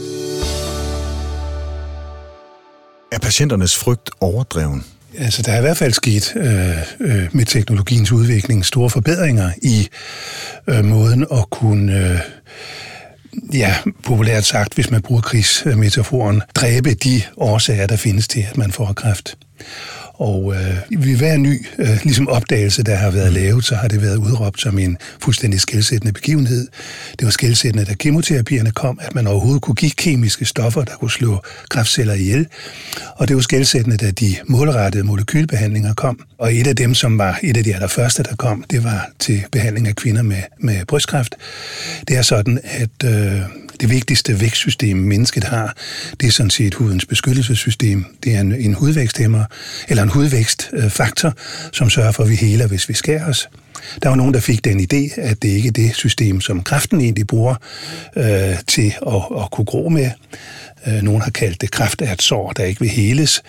Er 3.12 3.20
patienternes 3.20 3.78
frygt 3.78 4.10
overdreven? 4.20 4.84
Altså, 5.18 5.42
der 5.42 5.52
er 5.52 5.58
i 5.58 5.62
hvert 5.62 5.78
fald 5.78 5.94
sket 5.94 6.34
øh, 6.36 6.78
øh, 7.00 7.28
med 7.32 7.46
teknologiens 7.46 8.12
udvikling 8.12 8.66
store 8.66 8.90
forbedringer 8.90 9.52
i 9.62 9.88
øh, 10.68 10.86
måden 10.86 11.26
at 11.32 11.50
kunne, 11.50 12.00
øh, 12.00 12.20
ja, 13.54 13.76
populært 14.04 14.46
sagt, 14.46 14.74
hvis 14.74 14.92
man 14.92 15.02
bruger 15.02 15.22
krigsmetaforen, 15.22 16.42
dræbe 16.56 16.94
de 16.94 17.22
årsager, 17.38 17.88
der 17.88 17.96
findes 17.96 18.28
til, 18.28 18.46
at 18.50 18.58
man 18.58 18.72
får 18.72 18.94
kræft. 18.94 19.38
Og 20.18 20.56
øh, 20.56 21.04
ved 21.04 21.18
hver 21.18 21.38
ny 21.38 21.66
øh, 21.80 22.00
ligesom 22.04 22.28
opdagelse, 22.28 22.84
der 22.84 22.96
har 22.96 23.12
været 23.12 23.34
lavet, 23.34 23.66
så 23.66 23.76
har 23.76 23.88
det 23.88 24.02
været 24.02 24.18
udråbt 24.18 24.62
som 24.62 24.80
en 24.80 24.98
fuldstændig 25.22 25.62
skældsættende 25.62 26.14
begivenhed. 26.14 26.68
Det 27.20 27.26
var 27.26 27.32
skældsættende, 27.32 27.86
da 27.86 27.94
kemoterapierne 27.94 28.72
kom, 28.72 29.00
at 29.02 29.16
man 29.16 29.28
overhovedet 29.28 29.62
kunne 29.62 29.76
give 29.76 29.92
kemiske 29.92 30.46
stoffer, 30.46 30.84
der 30.84 30.96
kunne 30.96 31.12
slå 31.12 31.42
kræftceller 31.70 32.14
ihjel. 32.14 32.48
Og 33.16 33.28
det 33.28 33.36
var 33.36 33.42
skældsættende, 33.42 33.98
da 33.98 34.12
de 34.12 34.36
målrettede 34.48 35.04
molekylbehandlinger 35.04 35.94
kom. 35.94 36.20
Og 36.38 36.56
et 36.56 36.68
af 36.68 36.76
dem, 36.76 36.94
som 36.94 37.18
var 37.18 37.40
et 37.44 37.58
af 37.58 37.64
de 37.64 37.76
allerførste, 37.76 38.24
der 38.24 38.36
kom, 38.36 38.64
det 38.72 38.84
var 38.84 39.10
til 39.20 39.44
behandling 39.52 39.88
af 39.88 39.96
kvinder 39.96 40.22
med, 40.22 40.42
med 40.60 40.86
brystkræft. 40.86 41.36
Det 42.08 42.18
er 42.18 42.22
sådan, 42.22 42.60
at 42.64 43.10
øh, 43.10 43.42
det 43.82 43.90
vigtigste 43.90 44.42
vækstsystem, 44.42 44.98
mennesket 44.98 45.44
har, 45.44 45.76
det 46.20 46.28
er 46.28 46.32
sådan 46.32 46.50
set 46.50 46.74
hudens 46.74 47.06
beskyttelsessystem. 47.06 48.06
Det 48.24 48.36
er 48.36 48.40
en, 48.40 48.52
en 48.52 48.74
hudvæksthæmmer, 48.74 49.44
eller 49.88 50.04
en 50.04 50.10
hudvækstfaktor, 50.10 51.34
som 51.72 51.90
sørger 51.90 52.12
for, 52.12 52.24
at 52.24 52.30
vi 52.30 52.36
heler, 52.36 52.68
hvis 52.68 52.90
vi 52.90 52.94
skærer 52.94 53.30
os. 53.30 53.50
Der 54.04 54.10
var 54.10 54.16
nogen, 54.16 54.34
der 54.34 54.40
fik 54.40 54.66
den 54.66 54.80
idé, 54.80 55.22
at 55.22 55.42
det 55.42 55.50
ikke 55.50 55.68
er 55.68 55.72
det 55.72 55.96
system, 55.96 56.42
som 56.42 56.64
kræften 56.64 57.02
egentlig 57.02 57.28
bruger 57.28 57.56
øh, 58.18 58.56
til 58.68 58.94
at, 59.08 59.22
at 59.44 59.52
kunne 59.52 59.66
gro 59.66 59.90
med. 59.90 60.12
Øh, 60.88 61.02
nogen 61.02 61.22
har 61.22 61.30
kaldt 61.30 61.62
det 61.62 61.72
kræft 61.72 62.02
af 62.02 62.14
et 62.14 62.22
sår, 62.22 62.52
der 62.52 62.64
ikke 62.64 62.82
vil 62.82 62.90
heles. 62.90 63.44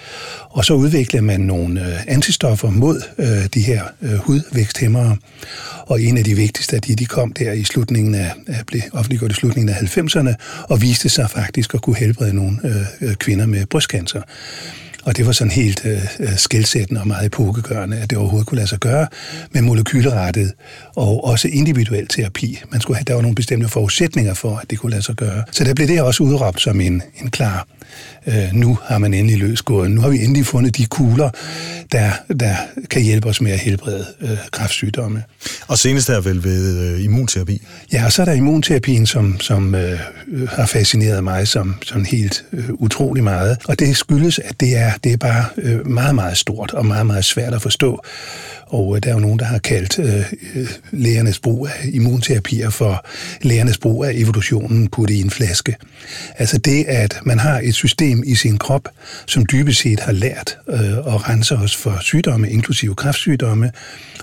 Og 0.51 0.65
så 0.65 0.75
udvikler 0.75 1.21
man 1.21 1.41
nogle 1.41 1.81
øh, 1.81 2.07
antistoffer 2.07 2.71
mod 2.71 3.03
øh, 3.19 3.47
de 3.55 3.61
her 3.61 3.85
hudvæksthæmmere. 4.17 5.17
Og 5.87 6.03
en 6.03 6.19
af 6.19 6.25
de 6.25 6.35
vigtigste 6.35 6.77
af 6.77 6.83
de, 6.83 6.95
de 6.95 7.07
kom 7.07 7.33
der 7.33 7.53
i 7.53 7.65
slutningen 7.65 8.15
af, 8.15 8.33
blev 8.67 8.83
offentliggjort 8.93 9.31
i 9.31 9.35
slutningen 9.35 9.75
af 9.75 9.99
90'erne, 9.99 10.35
og 10.69 10.83
viste 10.83 11.09
sig 11.09 11.31
faktisk 11.31 11.75
at 11.75 11.83
kunne 11.83 11.97
helbrede 11.97 12.35
nogle 12.35 12.87
kvinder 13.19 13.47
med 13.47 13.67
brystcancer. 13.67 14.23
Og 15.07 15.17
det 15.17 15.27
var 15.27 15.33
sådan 15.33 15.51
helt 15.51 15.83
øh, 15.85 16.01
øh, 16.21 16.37
skældsættende 16.37 17.01
og 17.01 17.09
meget 17.09 17.27
epokegørende, 17.27 17.97
at 17.97 18.11
det 18.11 18.19
overhovedet 18.19 18.49
kunne 18.49 18.57
lade 18.57 18.69
sig 18.69 18.79
gøre 18.79 19.07
med 19.51 19.63
molekylerettet 19.63 20.53
og 20.97 21.25
også 21.25 21.49
individuel 21.49 22.07
terapi. 22.07 22.63
Man 22.73 22.81
skulle 22.81 22.97
have, 22.97 23.05
der 23.05 23.15
var 23.15 23.23
nogle 23.23 23.35
bestemte 23.35 23.69
forudsætninger 23.69 24.35
for, 24.35 24.57
at 24.57 24.71
det 24.71 24.79
kunne 24.79 24.91
lade 24.91 25.03
sig 25.03 25.15
gøre. 25.15 25.45
Så 25.51 25.65
der 25.65 25.75
blev 25.75 25.89
det 25.89 26.03
også 26.03 26.23
udråbt 26.23 26.61
som 26.61 26.81
en, 26.81 27.03
en 27.23 27.31
klar 27.31 27.67
øh, 28.27 28.53
nu 28.53 28.79
har 28.85 28.99
man 28.99 29.15
endelig 29.15 29.39
løst 29.39 29.65
gåden. 29.65 29.93
Nu 29.93 30.01
har 30.01 30.09
vi 30.09 30.19
endelig 30.19 30.47
fundet 30.47 30.77
de 30.77 30.87
kugler, 30.87 31.31
der, 31.93 32.11
der 32.41 32.55
kan 32.91 33.03
hjælpe 33.03 33.29
os 33.29 33.41
med 33.41 33.53
at 33.53 33.59
helbrede 33.59 34.07
øh, 34.21 34.39
kræftsygdomme. 34.51 35.23
Og 35.67 35.79
senest 35.79 36.09
er 36.09 36.21
vel 36.21 36.45
ved 36.45 36.81
øh, 36.81 37.05
immunterapi? 37.05 37.63
Ja, 37.93 38.05
og 38.05 38.13
så 38.13 38.23
er 38.23 38.27
der 38.27 38.33
immunterapien, 38.33 39.07
som, 39.07 39.41
som 39.41 39.75
øh, 39.75 39.99
har 40.49 40.67
fascineret 40.67 41.25
mig 41.25 41.49
som 41.49 41.75
sådan 41.83 42.07
helt 42.07 42.45
øh, 42.53 42.71
utrolig 42.71 43.25
meget. 43.25 43.59
Og 43.69 43.79
det 43.79 43.97
skyldes, 43.97 44.39
at 44.39 44.61
det 44.61 44.77
er, 44.77 44.93
det 45.05 45.13
er 45.13 45.17
bare 45.17 45.45
øh, 45.57 45.87
meget, 45.87 46.15
meget 46.15 46.37
stort 46.37 46.71
og 46.75 46.87
meget, 46.87 47.07
meget 47.07 47.25
svært 47.25 47.55
at 47.55 47.63
forstå. 47.63 48.01
Og 48.67 48.97
øh, 48.97 49.03
der 49.03 49.09
er 49.09 49.15
jo 49.15 49.21
nogen, 49.21 49.39
der 49.39 49.45
har 49.45 49.59
kaldt 49.59 49.99
øh, 49.99 50.33
øh 50.55 50.69
lægernes 50.91 51.39
brug 51.39 51.67
af 51.67 51.89
immunterapier 51.93 52.71
for 52.71 53.07
lægernes 53.43 53.79
brug 53.79 54.05
af 54.05 54.13
evolutionen 54.15 54.89
puttet 54.89 55.15
i 55.15 55.21
en 55.21 55.31
flaske. 55.31 55.77
Altså 56.39 56.59
det, 56.59 56.85
at 56.89 57.21
man 57.25 57.39
har 57.39 57.61
et 57.65 57.75
system 57.75 58.23
i 58.27 58.35
sin 58.35 58.59
krop, 58.59 58.89
som 59.27 59.47
dybest 59.53 59.81
set 59.81 60.01
har 60.01 60.13
lært 60.13 60.59
øh, 60.69 60.91
at 60.91 61.29
rense 61.29 61.57
os 61.57 61.77
for 61.77 61.99
sygdomme, 62.01 62.51
inklusive 62.51 62.95
kræftsygdomme, 62.95 63.71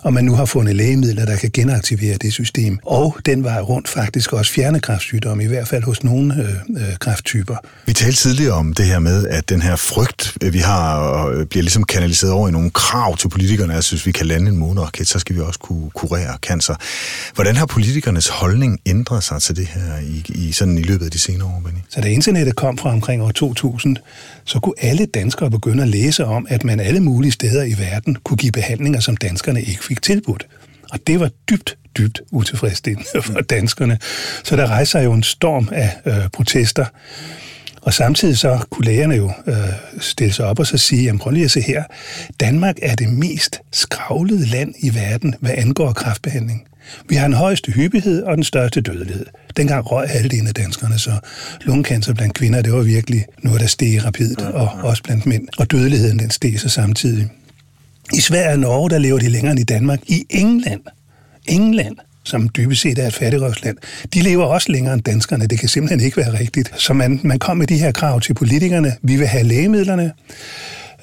og 0.04 0.14
man 0.14 0.26
nu 0.26 0.36
har 0.36 0.46
fundet 0.46 0.76
lægemidler, 0.76 1.26
der 1.26 1.36
kan 1.36 1.50
genaktivere 1.54 2.18
det 2.18 2.34
system. 2.34 2.80
Og 2.86 3.18
den 3.26 3.44
var 3.44 3.62
rundt 3.62 3.88
faktisk 3.88 4.34
også 4.34 4.52
fjerne 4.52 4.80
kræftsygdomme, 4.80 5.44
i 5.44 5.48
hvert 5.48 5.68
fald 5.68 5.84
hos 5.84 6.04
nogle 6.04 6.36
øh, 6.36 6.84
øh, 6.84 6.98
kræfttyper. 7.00 7.56
Vi 7.86 7.94
talte 7.94 8.18
tidligere 8.18 8.54
om 8.54 8.74
det 8.74 8.86
her 8.86 9.00
med, 9.00 9.28
at 9.28 9.50
den 9.50 9.62
her 9.62 9.76
frygt, 9.76 10.38
vi 10.42 10.60
har, 10.64 11.28
øh, 11.28 11.46
bliver 11.46 11.64
ligesom 11.64 11.84
kanaliseret 11.84 12.34
over 12.34 12.48
i 12.48 12.52
nogle 12.52 12.70
krav 12.70 13.18
til 13.18 13.30
politikerne. 13.30 13.74
Jeg 13.74 13.84
synes, 13.84 14.06
vi 14.06 14.12
kan 14.12 14.26
lande 14.26 14.52
en 14.52 14.58
måneraket, 14.58 15.08
så 15.08 15.20
skal 15.20 15.36
vi 15.36 15.42
også 15.42 15.60
kunne 15.60 15.90
kurere 15.90 16.38
cancer. 16.42 16.76
Hvordan 17.36 17.56
har 17.56 17.66
politikernes 17.66 18.28
holdning 18.28 18.80
ændret 18.86 19.24
sig 19.24 19.42
til 19.42 19.56
det 19.56 19.68
her 19.68 19.98
i, 19.98 20.24
i, 20.28 20.52
sådan 20.52 20.78
i 20.78 20.82
løbet 20.82 21.06
af 21.06 21.12
de 21.12 21.20
senere 21.20 21.48
år, 21.48 21.62
Benny? 21.66 21.80
Så 21.90 22.02
da 22.02 22.08
internettet 22.08 22.56
kom 22.56 22.78
fra 22.78 22.90
omkring 22.90 23.24
år 23.24 23.32
2000, 23.32 23.98
så 24.46 24.60
kunne 24.60 24.76
alle 24.78 25.06
danskere 25.06 25.52
begynde 25.52 25.84
at 25.84 25.90
læse 25.90 26.26
om, 26.26 26.48
at 26.50 26.64
man 26.64 26.80
alle 26.80 27.00
mulige 27.00 27.32
steder 27.32 27.64
i 27.64 27.76
verden 27.78 28.18
kunne 28.24 28.38
give 28.38 28.52
behandlinger, 28.52 29.00
som 29.00 29.18
danskerne 29.18 29.62
ikke 29.62 29.84
fik 29.84 30.02
tilbudt. 30.02 30.48
Og 30.92 31.00
det 31.08 31.20
var 31.20 31.30
dybt, 31.50 31.78
dybt 31.98 32.22
utilfredsstillende 32.32 33.22
for 33.34 33.42
danskerne. 33.42 33.98
Så 34.44 34.56
der 34.56 34.68
rejser 34.68 35.02
jo 35.02 35.14
en 35.14 35.24
storm 35.24 35.70
af 35.72 35.92
øh, 36.06 36.30
protester. 36.34 36.86
Og 37.84 37.94
samtidig 37.94 38.38
så 38.38 38.66
kunne 38.70 38.86
lægerne 38.86 39.16
jo 39.16 39.32
øh, 39.48 39.56
stille 40.00 40.34
sig 40.34 40.46
op 40.46 40.60
og 40.60 40.68
så 40.68 40.78
sige, 40.78 41.04
jamen 41.04 41.20
prøv 41.20 41.32
lige 41.32 41.46
at 41.46 41.52
se 41.52 41.62
her, 41.62 41.84
Danmark 42.40 42.76
er 42.82 42.96
det 42.96 43.10
mest 43.10 43.62
skravlede 43.72 44.46
land 44.46 44.74
i 44.80 44.96
verden, 44.96 45.36
hvad 45.40 45.52
angår 45.58 45.94
kræftbehandling. 45.94 46.68
Vi 47.10 47.16
har 47.16 47.28
den 47.28 47.36
højeste 47.36 47.72
hyppighed 47.72 48.24
og 48.24 48.36
den 48.36 48.44
største 48.44 48.82
dødelighed. 48.82 49.26
Dengang 49.58 49.92
røg 49.92 50.10
halvdelen 50.10 50.48
af 50.48 50.54
danskerne, 50.54 51.00
så 51.00 51.12
lungekancer 51.62 52.14
blandt 52.14 52.34
kvinder, 52.34 52.62
det 52.62 52.74
var 52.74 52.82
virkelig 52.82 53.26
noget, 53.44 53.62
der 53.62 53.68
steg 53.68 54.06
rapidt, 54.06 54.42
og 54.42 54.70
også 54.84 55.04
blandt 55.04 55.26
mænd. 55.26 55.48
Og 55.58 55.72
dødeligheden, 55.72 56.20
den 56.20 56.30
steg 56.30 56.60
så 56.60 56.70
samtidig. 56.70 57.30
I 58.14 58.22
Sverige 58.22 58.54
og 58.54 58.60
Norge, 58.60 58.90
der 58.90 58.98
lever 58.98 59.20
de 59.20 59.30
længere 59.30 59.52
end 59.52 59.60
i 59.60 59.64
Danmark. 59.64 60.00
I 60.08 60.26
England, 60.30 60.82
England, 61.48 61.96
som 62.24 62.50
dybest 62.50 62.82
set 62.82 63.00
er 63.00 63.08
et 63.08 63.14
fattigrøvsland, 63.14 63.78
de 64.14 64.22
lever 64.22 64.46
også 64.46 64.72
længere 64.72 64.94
end 64.94 65.02
danskerne. 65.02 65.48
Det 65.48 65.60
kan 65.60 65.70
simpelthen 65.70 66.00
ikke 66.00 66.18
være 66.18 66.40
rigtigt. 66.40 66.72
Så 66.78 66.94
man, 66.94 67.20
man 67.24 67.40
kom 67.40 67.58
med 67.58 67.68
de 67.68 67.78
her 67.78 67.92
krav 67.92 68.22
til 68.22 68.34
politikerne. 68.34 68.96
Vi 69.02 69.16
vil 69.16 69.28
have 69.28 69.44
lægemidlerne, 69.44 70.12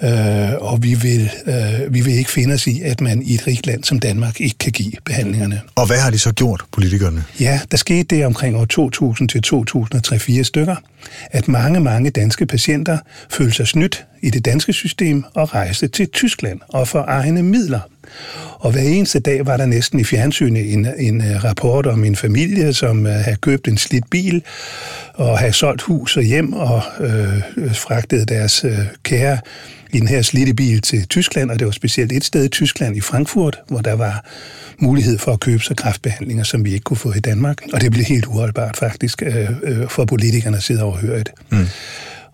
øh, 0.02 0.52
og 0.60 0.82
vi 0.82 0.94
vil, 0.94 1.30
øh, 1.46 1.94
vi 1.94 2.00
vil 2.00 2.14
ikke 2.14 2.30
finde 2.30 2.54
os 2.54 2.66
i, 2.66 2.80
at 2.82 3.00
man 3.00 3.22
i 3.22 3.34
et 3.34 3.46
rigt 3.46 3.66
land 3.66 3.84
som 3.84 3.98
Danmark 3.98 4.40
ikke 4.40 4.58
kan 4.58 4.72
give 4.72 4.92
behandlingerne. 5.04 5.60
Og 5.74 5.86
hvad 5.86 5.98
har 5.98 6.10
de 6.10 6.18
så 6.18 6.32
gjort, 6.32 6.62
politikerne? 6.72 7.24
Ja, 7.40 7.60
der 7.70 7.76
skete 7.76 8.16
det 8.16 8.26
omkring 8.26 8.56
år 8.56 8.64
2000 8.64 9.28
til 9.28 9.42
2003-4 9.46 10.42
stykker, 10.42 10.76
at 11.30 11.48
mange, 11.48 11.80
mange 11.80 12.10
danske 12.10 12.46
patienter 12.46 12.98
følte 13.30 13.56
sig 13.56 13.68
snydt 13.68 14.04
i 14.22 14.30
det 14.30 14.44
danske 14.44 14.72
system 14.72 15.24
og 15.34 15.54
rejste 15.54 15.88
til 15.88 16.08
Tyskland 16.08 16.60
og 16.68 16.88
for 16.88 17.04
egne 17.08 17.42
midler. 17.42 17.80
Og 18.58 18.72
hver 18.72 18.82
eneste 18.82 19.20
dag 19.20 19.46
var 19.46 19.56
der 19.56 19.66
næsten 19.66 20.00
i 20.00 20.04
fjernsynet 20.04 20.72
en, 20.72 20.86
en 20.98 21.20
øh, 21.20 21.44
rapport 21.44 21.86
om 21.86 22.04
en 22.04 22.16
familie, 22.16 22.74
som 22.74 23.04
uh, 23.04 23.10
havde 23.10 23.36
købt 23.36 23.68
en 23.68 23.78
slidt 23.78 24.10
bil 24.10 24.42
og 25.14 25.38
havde 25.38 25.52
solgt 25.52 25.82
hus 25.82 26.16
og 26.16 26.22
hjem 26.22 26.52
og 26.52 26.82
øh, 27.00 27.42
fragtet 27.74 28.28
deres 28.28 28.64
øh, 28.64 28.78
kære 29.02 29.38
i 29.92 30.00
den 30.00 30.08
her 30.08 30.22
slidte 30.22 30.54
bil 30.54 30.80
til 30.80 31.08
Tyskland, 31.08 31.50
og 31.50 31.58
det 31.58 31.64
var 31.64 31.72
specielt 31.72 32.12
et 32.12 32.24
sted 32.24 32.44
i 32.44 32.48
Tyskland, 32.48 32.96
i 32.96 33.00
Frankfurt, 33.00 33.60
hvor 33.68 33.80
der 33.80 33.92
var 33.92 34.24
mulighed 34.78 35.18
for 35.18 35.32
at 35.32 35.40
købe 35.40 35.62
sig 35.62 35.76
kraftbehandlinger, 35.76 36.44
som 36.44 36.64
vi 36.64 36.72
ikke 36.72 36.84
kunne 36.84 36.96
få 36.96 37.12
i 37.12 37.20
Danmark. 37.20 37.56
Og 37.72 37.80
det 37.80 37.92
blev 37.92 38.04
helt 38.04 38.26
uholdbart 38.26 38.76
faktisk 38.76 39.22
øh, 39.22 39.50
øh, 39.62 39.88
for 39.88 40.04
politikerne 40.04 40.56
at 40.56 40.62
sidde 40.62 40.84
og 40.84 40.98
høre 40.98 41.18
det. 41.18 41.30
Mm. 41.50 41.66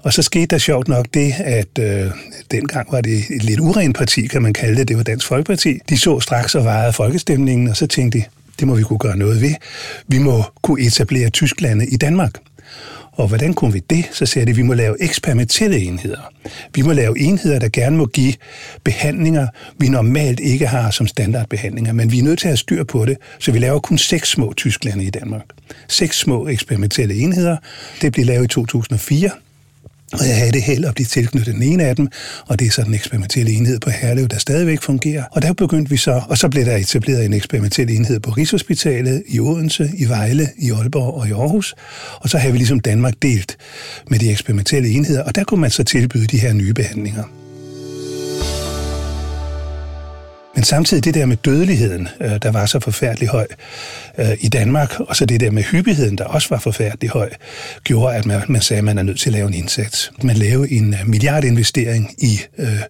Og 0.07 0.13
så 0.13 0.23
skete 0.23 0.47
der 0.47 0.59
sjovt 0.59 0.89
nok 0.89 1.07
det, 1.15 1.35
at 1.39 1.79
øh, 1.79 2.11
dengang 2.51 2.93
var 2.93 3.01
det 3.01 3.25
et 3.31 3.45
lidt 3.45 3.61
urent 3.61 3.97
parti, 3.97 4.27
kan 4.27 4.43
man 4.43 4.53
kalde 4.53 4.77
det. 4.77 4.89
Det 4.89 4.97
var 4.97 5.03
Dansk 5.03 5.27
Folkeparti. 5.27 5.79
De 5.89 5.99
så 5.99 6.21
straks 6.21 6.55
og 6.55 6.65
vejede 6.65 6.93
folkestemningen, 6.93 7.69
og 7.69 7.77
så 7.77 7.87
tænkte 7.87 8.19
de, 8.19 8.25
det 8.61 8.69
må 8.69 8.75
vi 8.75 8.83
kunne 8.83 8.99
gøre 8.99 9.17
noget 9.17 9.41
ved. 9.41 9.55
Vi 10.09 10.19
må 10.19 10.43
kunne 10.63 10.87
etablere 10.87 11.31
Tysklande 11.31 11.87
i 11.87 11.97
Danmark. 11.97 12.33
Og 13.13 13.29
hvordan 13.29 13.55
kunne 13.55 13.73
vi 13.73 13.83
det? 13.91 14.05
Så 14.13 14.27
sagde 14.27 14.47
de, 14.47 14.51
at 14.51 14.57
vi 14.57 14.63
må 14.63 14.75
lave 14.75 15.03
eksperimentelle 15.03 15.79
enheder. 15.79 16.33
Vi 16.75 16.83
må 16.83 16.93
lave 16.93 17.19
enheder, 17.19 17.59
der 17.59 17.69
gerne 17.69 17.97
må 17.97 18.07
give 18.07 18.35
behandlinger, 18.85 19.47
vi 19.79 19.89
normalt 19.89 20.41
ikke 20.41 20.67
har 20.67 20.91
som 20.91 21.07
standardbehandlinger, 21.07 21.93
men 21.93 22.13
vi 22.13 22.19
er 22.19 22.23
nødt 22.23 22.39
til 22.39 22.47
at 22.47 22.51
have 22.51 22.57
styr 22.57 22.85
på 22.85 23.05
det, 23.05 23.17
så 23.39 23.53
vi 23.53 23.59
laver 23.59 23.79
kun 23.79 23.99
seks 23.99 24.29
små 24.29 24.53
Tysklande 24.53 25.05
i 25.05 25.11
Danmark. 25.11 25.45
Seks 25.89 26.19
små 26.19 26.49
eksperimentelle 26.49 27.15
enheder. 27.15 27.57
Det 28.03 28.13
blev 28.13 28.27
lavet 28.27 28.45
i 28.45 28.49
2004, 28.49 29.31
og 30.13 30.29
jeg 30.29 30.37
havde 30.37 30.53
det 30.53 30.63
held 30.63 30.85
at 30.85 30.95
blive 30.95 31.07
tilknyttet 31.07 31.55
den 31.55 31.63
ene 31.63 31.85
af 31.85 31.97
dem, 31.97 32.09
og 32.47 32.59
det 32.59 32.67
er 32.67 32.71
så 32.71 32.83
den 32.83 32.95
eksperimentelle 32.95 33.53
enhed 33.53 33.81
på 33.81 33.91
Herlev, 33.91 34.29
der 34.29 34.39
stadigvæk 34.39 34.83
fungerer. 34.83 35.25
Og 35.31 35.43
der 35.43 35.53
begyndte 35.53 35.91
vi 35.91 35.97
så, 35.97 36.23
og 36.29 36.39
så 36.39 36.49
blev 36.49 36.65
der 36.65 36.77
etableret 36.77 37.25
en 37.25 37.33
eksperimentel 37.33 37.91
enhed 37.91 38.21
på 38.21 38.31
Rigshospitalet, 38.31 39.23
i 39.29 39.41
Odense, 39.41 39.91
i 39.97 40.09
Vejle, 40.09 40.49
i 40.59 40.71
Aalborg 40.71 41.15
og 41.15 41.29
i 41.29 41.33
Aarhus. 41.33 41.75
Og 42.21 42.29
så 42.29 42.39
havde 42.39 42.53
vi 42.53 42.59
ligesom 42.59 42.81
Danmark 42.81 43.15
delt 43.23 43.57
med 44.11 44.19
de 44.19 44.31
eksperimentelle 44.31 44.89
enheder, 44.89 45.23
og 45.23 45.35
der 45.35 45.45
kunne 45.45 45.61
man 45.61 45.71
så 45.71 45.85
tilbyde 45.85 46.27
de 46.27 46.39
her 46.39 46.53
nye 46.53 46.75
behandlinger. 46.75 47.46
Men 50.57 50.65
samtidig 50.65 51.05
det 51.05 51.15
der 51.15 51.27
med 51.27 51.37
dødeligheden, 51.37 52.09
øh, 52.21 52.31
der 52.43 52.51
var 52.51 52.67
så 52.67 52.81
forfærdelig 52.81 53.29
høj 53.29 53.47
øh, 54.19 54.29
i 54.41 54.49
Danmark, 54.49 55.01
og 55.01 55.17
så 55.17 55.27
det 55.27 55.41
der 55.41 55.51
med 55.51 55.63
hyppigheden, 55.63 56.19
der 56.19 56.25
også 56.25 56.49
var 56.51 56.59
forfærdelig 56.59 57.11
høj, 57.11 57.31
gjorde, 57.85 58.17
at 58.17 58.27
man, 58.27 58.43
man 58.49 58.63
sagde, 58.63 58.79
at 58.79 58.85
man 58.85 58.99
er 58.99 59.03
nødt 59.03 59.21
til 59.21 59.29
at 59.29 59.33
lave 59.33 59.49
en 59.49 59.55
indsats. 59.55 60.13
Man 60.23 60.37
lavede 60.37 60.73
en 60.73 60.95
øh, 60.95 61.01
milliardinvestering 61.07 62.15
i 62.19 62.41
øh, 62.59 62.81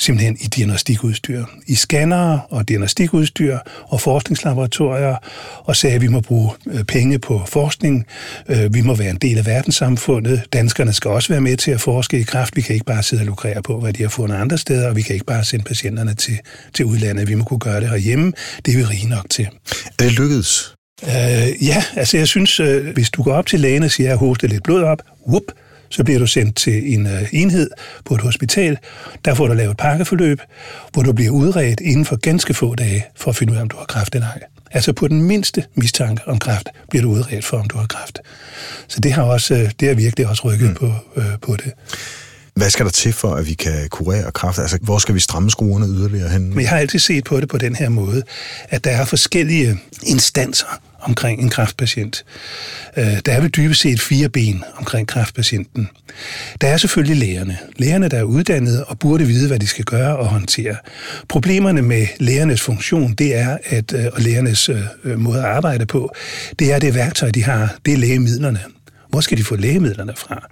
simpelthen 0.00 0.36
i 0.40 0.46
diagnostikudstyr, 0.46 1.44
i 1.66 1.74
scannere 1.74 2.40
og 2.50 2.68
diagnostikudstyr 2.68 3.58
og 3.84 4.00
forskningslaboratorier, 4.00 5.16
og 5.64 5.76
sagde, 5.76 5.96
at 5.96 6.02
vi 6.02 6.08
må 6.08 6.20
bruge 6.20 6.50
øh, 6.66 6.84
penge 6.84 7.18
på 7.18 7.42
forskning, 7.46 8.06
øh, 8.48 8.74
vi 8.74 8.80
må 8.80 8.94
være 8.94 9.10
en 9.10 9.16
del 9.16 9.38
af 9.38 9.46
verdenssamfundet, 9.46 10.42
danskerne 10.52 10.92
skal 10.92 11.10
også 11.10 11.28
være 11.28 11.40
med 11.40 11.56
til 11.56 11.70
at 11.70 11.80
forske 11.80 12.20
i 12.20 12.22
kraft, 12.22 12.56
vi 12.56 12.60
kan 12.60 12.74
ikke 12.74 12.86
bare 12.86 13.02
sidde 13.02 13.22
og 13.22 13.26
lukrere 13.26 13.62
på, 13.62 13.80
hvad 13.80 13.92
de 13.92 14.02
har 14.02 14.10
fundet 14.10 14.36
andre 14.36 14.58
steder, 14.58 14.88
og 14.88 14.96
vi 14.96 15.02
kan 15.02 15.14
ikke 15.14 15.26
bare 15.26 15.44
sende 15.44 15.64
patienterne 15.64 16.14
til, 16.14 16.38
til 16.74 16.84
udlandet, 16.84 17.09
vi 17.16 17.34
må 17.34 17.44
kunne 17.44 17.58
gøre 17.60 17.80
det 17.80 17.88
herhjemme, 17.88 18.32
det 18.66 18.74
er 18.74 18.78
vi 18.78 18.84
rige 18.84 19.08
nok 19.08 19.26
til. 19.30 19.48
Er 19.98 20.04
det 20.04 20.12
lykkedes? 20.12 20.74
Øh, 21.04 21.66
ja, 21.66 21.84
altså 21.96 22.16
jeg 22.16 22.28
synes, 22.28 22.60
øh, 22.60 22.86
hvis 22.94 23.10
du 23.10 23.22
går 23.22 23.32
op 23.32 23.46
til 23.46 23.60
lægen 23.60 23.82
og 23.82 23.90
siger, 23.90 24.06
at 24.06 24.10
jeg 24.10 24.18
hoster 24.18 24.48
lidt 24.48 24.62
blod 24.62 24.82
op, 24.82 25.02
whoop, 25.28 25.42
så 25.88 26.04
bliver 26.04 26.18
du 26.18 26.26
sendt 26.26 26.56
til 26.56 26.94
en 26.94 27.06
øh, 27.06 27.28
enhed 27.32 27.70
på 28.04 28.14
et 28.14 28.20
hospital. 28.20 28.78
Der 29.24 29.34
får 29.34 29.46
du 29.46 29.54
lavet 29.54 29.70
et 29.70 29.76
pakkeforløb, 29.76 30.40
hvor 30.92 31.02
du 31.02 31.12
bliver 31.12 31.30
udredt 31.30 31.80
inden 31.80 32.04
for 32.04 32.16
ganske 32.16 32.54
få 32.54 32.74
dage 32.74 33.06
for 33.16 33.30
at 33.30 33.36
finde 33.36 33.52
ud 33.52 33.58
af, 33.58 33.62
om 33.62 33.68
du 33.68 33.76
har 33.76 33.84
kræft 33.84 34.14
eller 34.14 34.28
ej. 34.28 34.40
Altså 34.70 34.92
på 34.92 35.08
den 35.08 35.22
mindste 35.22 35.64
mistanke 35.74 36.22
om 36.26 36.38
kræft 36.38 36.68
bliver 36.90 37.02
du 37.02 37.10
udredt 37.10 37.44
for, 37.44 37.56
om 37.56 37.68
du 37.68 37.78
har 37.78 37.86
kræft. 37.86 38.18
Så 38.88 39.00
det 39.00 39.12
har, 39.12 39.22
også, 39.22 39.54
øh, 39.54 39.70
det 39.80 39.88
har 39.88 39.94
virkelig 39.94 40.28
også 40.28 40.42
rykket 40.44 40.68
mm. 40.68 40.74
på, 40.74 40.92
øh, 41.16 41.24
på 41.42 41.56
det. 41.56 41.72
Hvad 42.60 42.70
skal 42.70 42.84
der 42.84 42.92
til 42.92 43.12
for, 43.12 43.34
at 43.34 43.46
vi 43.46 43.54
kan 43.54 43.88
kurere 43.88 44.32
kræft? 44.32 44.58
Altså, 44.58 44.78
hvor 44.82 44.98
skal 44.98 45.14
vi 45.14 45.20
stramme 45.20 45.50
skruerne 45.50 45.86
yderligere 45.86 46.28
hen? 46.28 46.48
Men 46.48 46.60
jeg 46.60 46.68
har 46.68 46.78
altid 46.78 46.98
set 46.98 47.24
på 47.24 47.40
det 47.40 47.48
på 47.48 47.58
den 47.58 47.74
her 47.74 47.88
måde, 47.88 48.22
at 48.68 48.84
der 48.84 48.90
er 48.90 49.04
forskellige 49.04 49.78
instanser 50.02 50.66
omkring 51.00 51.42
en 51.42 51.48
kræftpatient. 51.48 52.24
Øh, 52.96 53.04
der 53.26 53.32
er 53.32 53.40
vel 53.40 53.50
dybest 53.50 53.80
set 53.80 54.00
fire 54.00 54.28
ben 54.28 54.64
omkring 54.76 55.08
kræftpatienten. 55.08 55.88
Der 56.60 56.68
er 56.68 56.76
selvfølgelig 56.76 57.16
lægerne. 57.16 57.58
Lægerne, 57.76 58.08
der 58.08 58.18
er 58.18 58.22
uddannede 58.22 58.84
og 58.84 58.98
burde 58.98 59.26
vide, 59.26 59.48
hvad 59.48 59.58
de 59.58 59.66
skal 59.66 59.84
gøre 59.84 60.16
og 60.16 60.26
håndtere. 60.26 60.76
Problemerne 61.28 61.82
med 61.82 62.06
lægernes 62.18 62.60
funktion, 62.60 63.12
det 63.12 63.36
er, 63.36 63.58
at, 63.64 63.92
øh, 63.92 64.06
og 64.12 64.20
lægernes 64.20 64.68
øh, 64.68 65.18
måde 65.18 65.38
at 65.38 65.44
arbejde 65.44 65.86
på, 65.86 66.14
det 66.58 66.72
er 66.72 66.78
det 66.78 66.94
værktøj, 66.94 67.30
de 67.30 67.44
har, 67.44 67.74
det 67.86 67.92
er 67.92 67.98
lægemidlerne. 67.98 68.60
Hvor 69.10 69.20
skal 69.20 69.38
de 69.38 69.44
få 69.44 69.56
lægemidlerne 69.56 70.12
fra? 70.16 70.48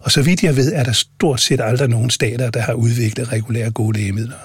Og 0.00 0.12
så 0.12 0.22
vidt 0.22 0.42
jeg 0.42 0.56
ved, 0.56 0.72
er 0.72 0.84
der 0.84 0.92
stort 0.92 1.40
set 1.40 1.60
aldrig 1.60 1.88
nogen 1.88 2.10
stater, 2.10 2.50
der 2.50 2.60
har 2.60 2.72
udviklet 2.72 3.32
regulære 3.32 3.70
gode 3.70 3.98
lægemidler. 3.98 4.36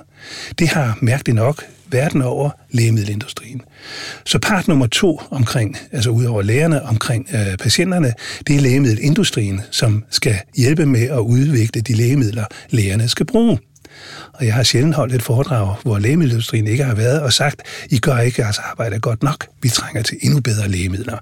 Det 0.60 0.68
har 0.68 0.98
mærkeligt 1.02 1.36
nok 1.36 1.64
verden 1.92 2.22
over 2.22 2.50
lægemiddelindustrien. 2.72 3.62
Så 4.26 4.40
part 4.40 4.68
nummer 4.68 4.88
to 4.88 5.22
omkring, 5.32 5.78
altså 5.92 6.10
udover 6.10 6.42
lægerne 6.42 6.84
omkring 6.84 7.28
øh, 7.34 7.58
patienterne, 7.58 8.14
det 8.48 8.56
er 8.56 8.62
lægemiddelindustrien, 8.62 9.62
som 9.72 10.04
skal 10.10 10.36
hjælpe 10.58 10.86
med 10.86 11.08
at 11.10 11.20
udvikle 11.20 11.82
de 11.82 11.94
lægemidler, 11.94 12.46
lægerne 12.70 13.08
skal 13.08 13.26
bruge. 13.26 13.60
Og 14.42 14.48
jeg 14.48 14.54
har 14.54 14.64
sjældent 14.64 14.96
holdt 14.96 15.14
et 15.14 15.22
foredrag, 15.22 15.76
hvor 15.84 16.00
lægemiddelindustrien 16.00 16.68
ikke 16.68 16.84
har 16.84 16.96
været 16.96 17.22
og 17.22 17.34
sagt, 17.34 17.62
I 17.90 18.00
gør 18.00 18.18
ikke 18.18 18.42
jeres 18.42 18.58
arbejde 18.58 19.00
godt 19.00 19.24
nok. 19.24 19.48
Vi 19.62 19.70
trænger 19.70 20.04
til 20.04 20.18
endnu 20.22 20.40
bedre 20.40 20.68
lægemidler. 20.68 21.18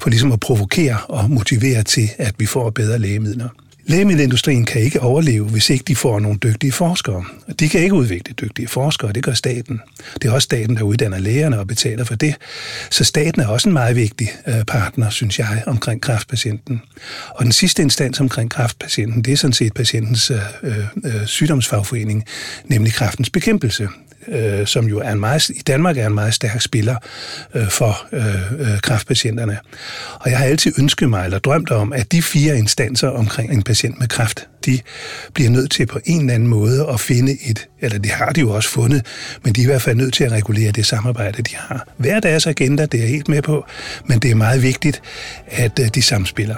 For 0.00 0.10
ligesom 0.10 0.32
at 0.32 0.40
provokere 0.40 0.98
og 1.08 1.30
motivere 1.30 1.82
til, 1.82 2.10
at 2.18 2.34
vi 2.38 2.46
får 2.46 2.70
bedre 2.70 2.98
lægemidler. 2.98 3.48
Lægemiddelindustrien 3.86 4.64
kan 4.64 4.82
ikke 4.82 5.00
overleve, 5.00 5.44
hvis 5.44 5.70
ikke 5.70 5.84
de 5.88 5.96
får 5.96 6.20
nogle 6.20 6.38
dygtige 6.38 6.72
forskere. 6.72 7.24
De 7.60 7.68
kan 7.68 7.80
ikke 7.80 7.94
udvikle 7.94 8.34
dygtige 8.34 8.68
forskere, 8.68 9.12
det 9.12 9.22
gør 9.22 9.32
staten. 9.32 9.80
Det 10.14 10.28
er 10.28 10.32
også 10.32 10.44
staten, 10.44 10.76
der 10.76 10.82
uddanner 10.82 11.18
lægerne 11.18 11.58
og 11.58 11.66
betaler 11.66 12.04
for 12.04 12.14
det. 12.14 12.34
Så 12.90 13.04
staten 13.04 13.42
er 13.42 13.46
også 13.46 13.68
en 13.68 13.72
meget 13.72 13.96
vigtig 13.96 14.28
øh, 14.46 14.64
partner, 14.64 15.10
synes 15.10 15.38
jeg, 15.38 15.62
omkring 15.66 16.02
kræftpatienten. 16.02 16.82
Og 17.28 17.44
den 17.44 17.52
sidste 17.52 17.82
instans 17.82 18.20
omkring 18.20 18.50
kræftpatienten, 18.50 19.22
det 19.22 19.32
er 19.32 19.36
sådan 19.36 19.52
set 19.52 19.74
patientens 19.74 20.30
øh, 20.30 20.38
øh, 20.62 20.78
øh 21.04 21.26
sygdomsfagforening, 21.26 22.24
nemlig 22.64 22.92
kræftens 22.92 23.30
bekæmpelse 23.30 23.88
øh, 24.28 24.66
som 24.66 24.86
jo 24.86 24.98
er 24.98 25.12
en 25.12 25.20
meget, 25.20 25.48
i 25.48 25.62
Danmark 25.66 25.98
er 25.98 26.06
en 26.06 26.14
meget 26.14 26.34
stærk 26.34 26.60
spiller 26.60 26.96
øh, 27.54 27.68
for 27.68 28.06
øh, 28.12 28.60
øh, 28.60 28.80
kræftpatienterne. 28.80 29.58
Og 30.14 30.30
jeg 30.30 30.38
har 30.38 30.44
altid 30.44 30.72
ønsket 30.78 31.10
mig, 31.10 31.24
eller 31.24 31.38
drømt 31.38 31.70
om, 31.70 31.92
at 31.92 32.12
de 32.12 32.22
fire 32.22 32.58
instanser 32.58 33.08
omkring 33.08 33.52
en 33.52 33.62
patient 33.62 33.98
med 34.00 34.08
kræft, 34.08 34.48
de 34.66 34.80
bliver 35.34 35.50
nødt 35.50 35.70
til 35.70 35.86
på 35.86 35.98
en 36.04 36.20
eller 36.20 36.34
anden 36.34 36.48
måde 36.48 36.86
at 36.92 37.00
finde 37.00 37.32
et, 37.32 37.68
eller 37.80 37.98
det 37.98 38.10
har 38.10 38.32
de 38.32 38.40
jo 38.40 38.50
også 38.50 38.68
fundet, 38.68 39.06
men 39.42 39.52
de 39.52 39.60
er 39.60 39.64
i 39.64 39.66
hvert 39.66 39.82
fald 39.82 39.96
nødt 39.96 40.14
til 40.14 40.24
at 40.24 40.32
regulere 40.32 40.72
det 40.72 40.86
samarbejde, 40.86 41.42
de 41.42 41.56
har. 41.56 41.88
Hver 41.96 42.20
deres 42.20 42.46
agenda, 42.46 42.86
det 42.86 42.98
er 42.98 43.02
jeg 43.02 43.10
helt 43.10 43.28
med 43.28 43.42
på, 43.42 43.66
men 44.06 44.18
det 44.18 44.30
er 44.30 44.34
meget 44.34 44.62
vigtigt, 44.62 45.02
at 45.46 45.78
øh, 45.78 45.88
de 45.94 46.02
samspiller. 46.02 46.56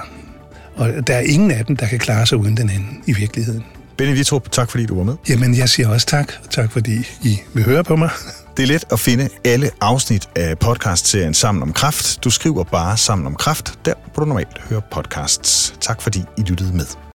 Og 0.75 1.07
der 1.07 1.15
er 1.15 1.21
ingen 1.21 1.51
af 1.51 1.65
dem, 1.65 1.77
der 1.77 1.87
kan 1.87 1.99
klare 1.99 2.27
sig 2.27 2.39
uden 2.39 2.57
den 2.57 2.71
anden 2.71 3.03
i 3.07 3.13
virkeligheden. 3.13 3.65
Vitrup, 3.99 4.51
tak 4.53 4.71
fordi 4.71 4.87
du 4.87 4.97
var 4.97 5.05
med. 5.05 5.15
Jamen, 5.29 5.57
jeg 5.57 5.69
siger 5.69 5.89
også 5.89 6.07
tak. 6.07 6.33
Tak 6.51 6.73
fordi 6.73 6.97
I 7.23 7.39
vil 7.55 7.65
høre 7.65 7.85
på 7.85 7.97
mig. 7.97 8.11
Det 8.57 8.63
er 8.63 8.67
let 8.67 8.85
at 8.91 9.01
finde 9.01 9.29
alle 9.45 9.71
afsnit 9.81 10.29
af 10.37 10.59
podcastserien 10.59 11.35
Sammen 11.35 11.63
om 11.63 11.73
Kraft. 11.73 12.25
Du 12.25 12.31
skriver 12.31 12.65
bare 12.65 12.97
Sammen 12.97 13.27
om 13.27 13.35
Kraft, 13.35 13.79
der 13.85 13.95
hvor 14.15 14.25
du 14.25 14.29
normalt 14.29 14.59
hører 14.71 14.81
podcasts. 14.93 15.75
Tak 15.81 16.03
fordi 16.03 16.23
I 16.39 16.43
lyttede 16.43 16.77
med. 16.77 16.97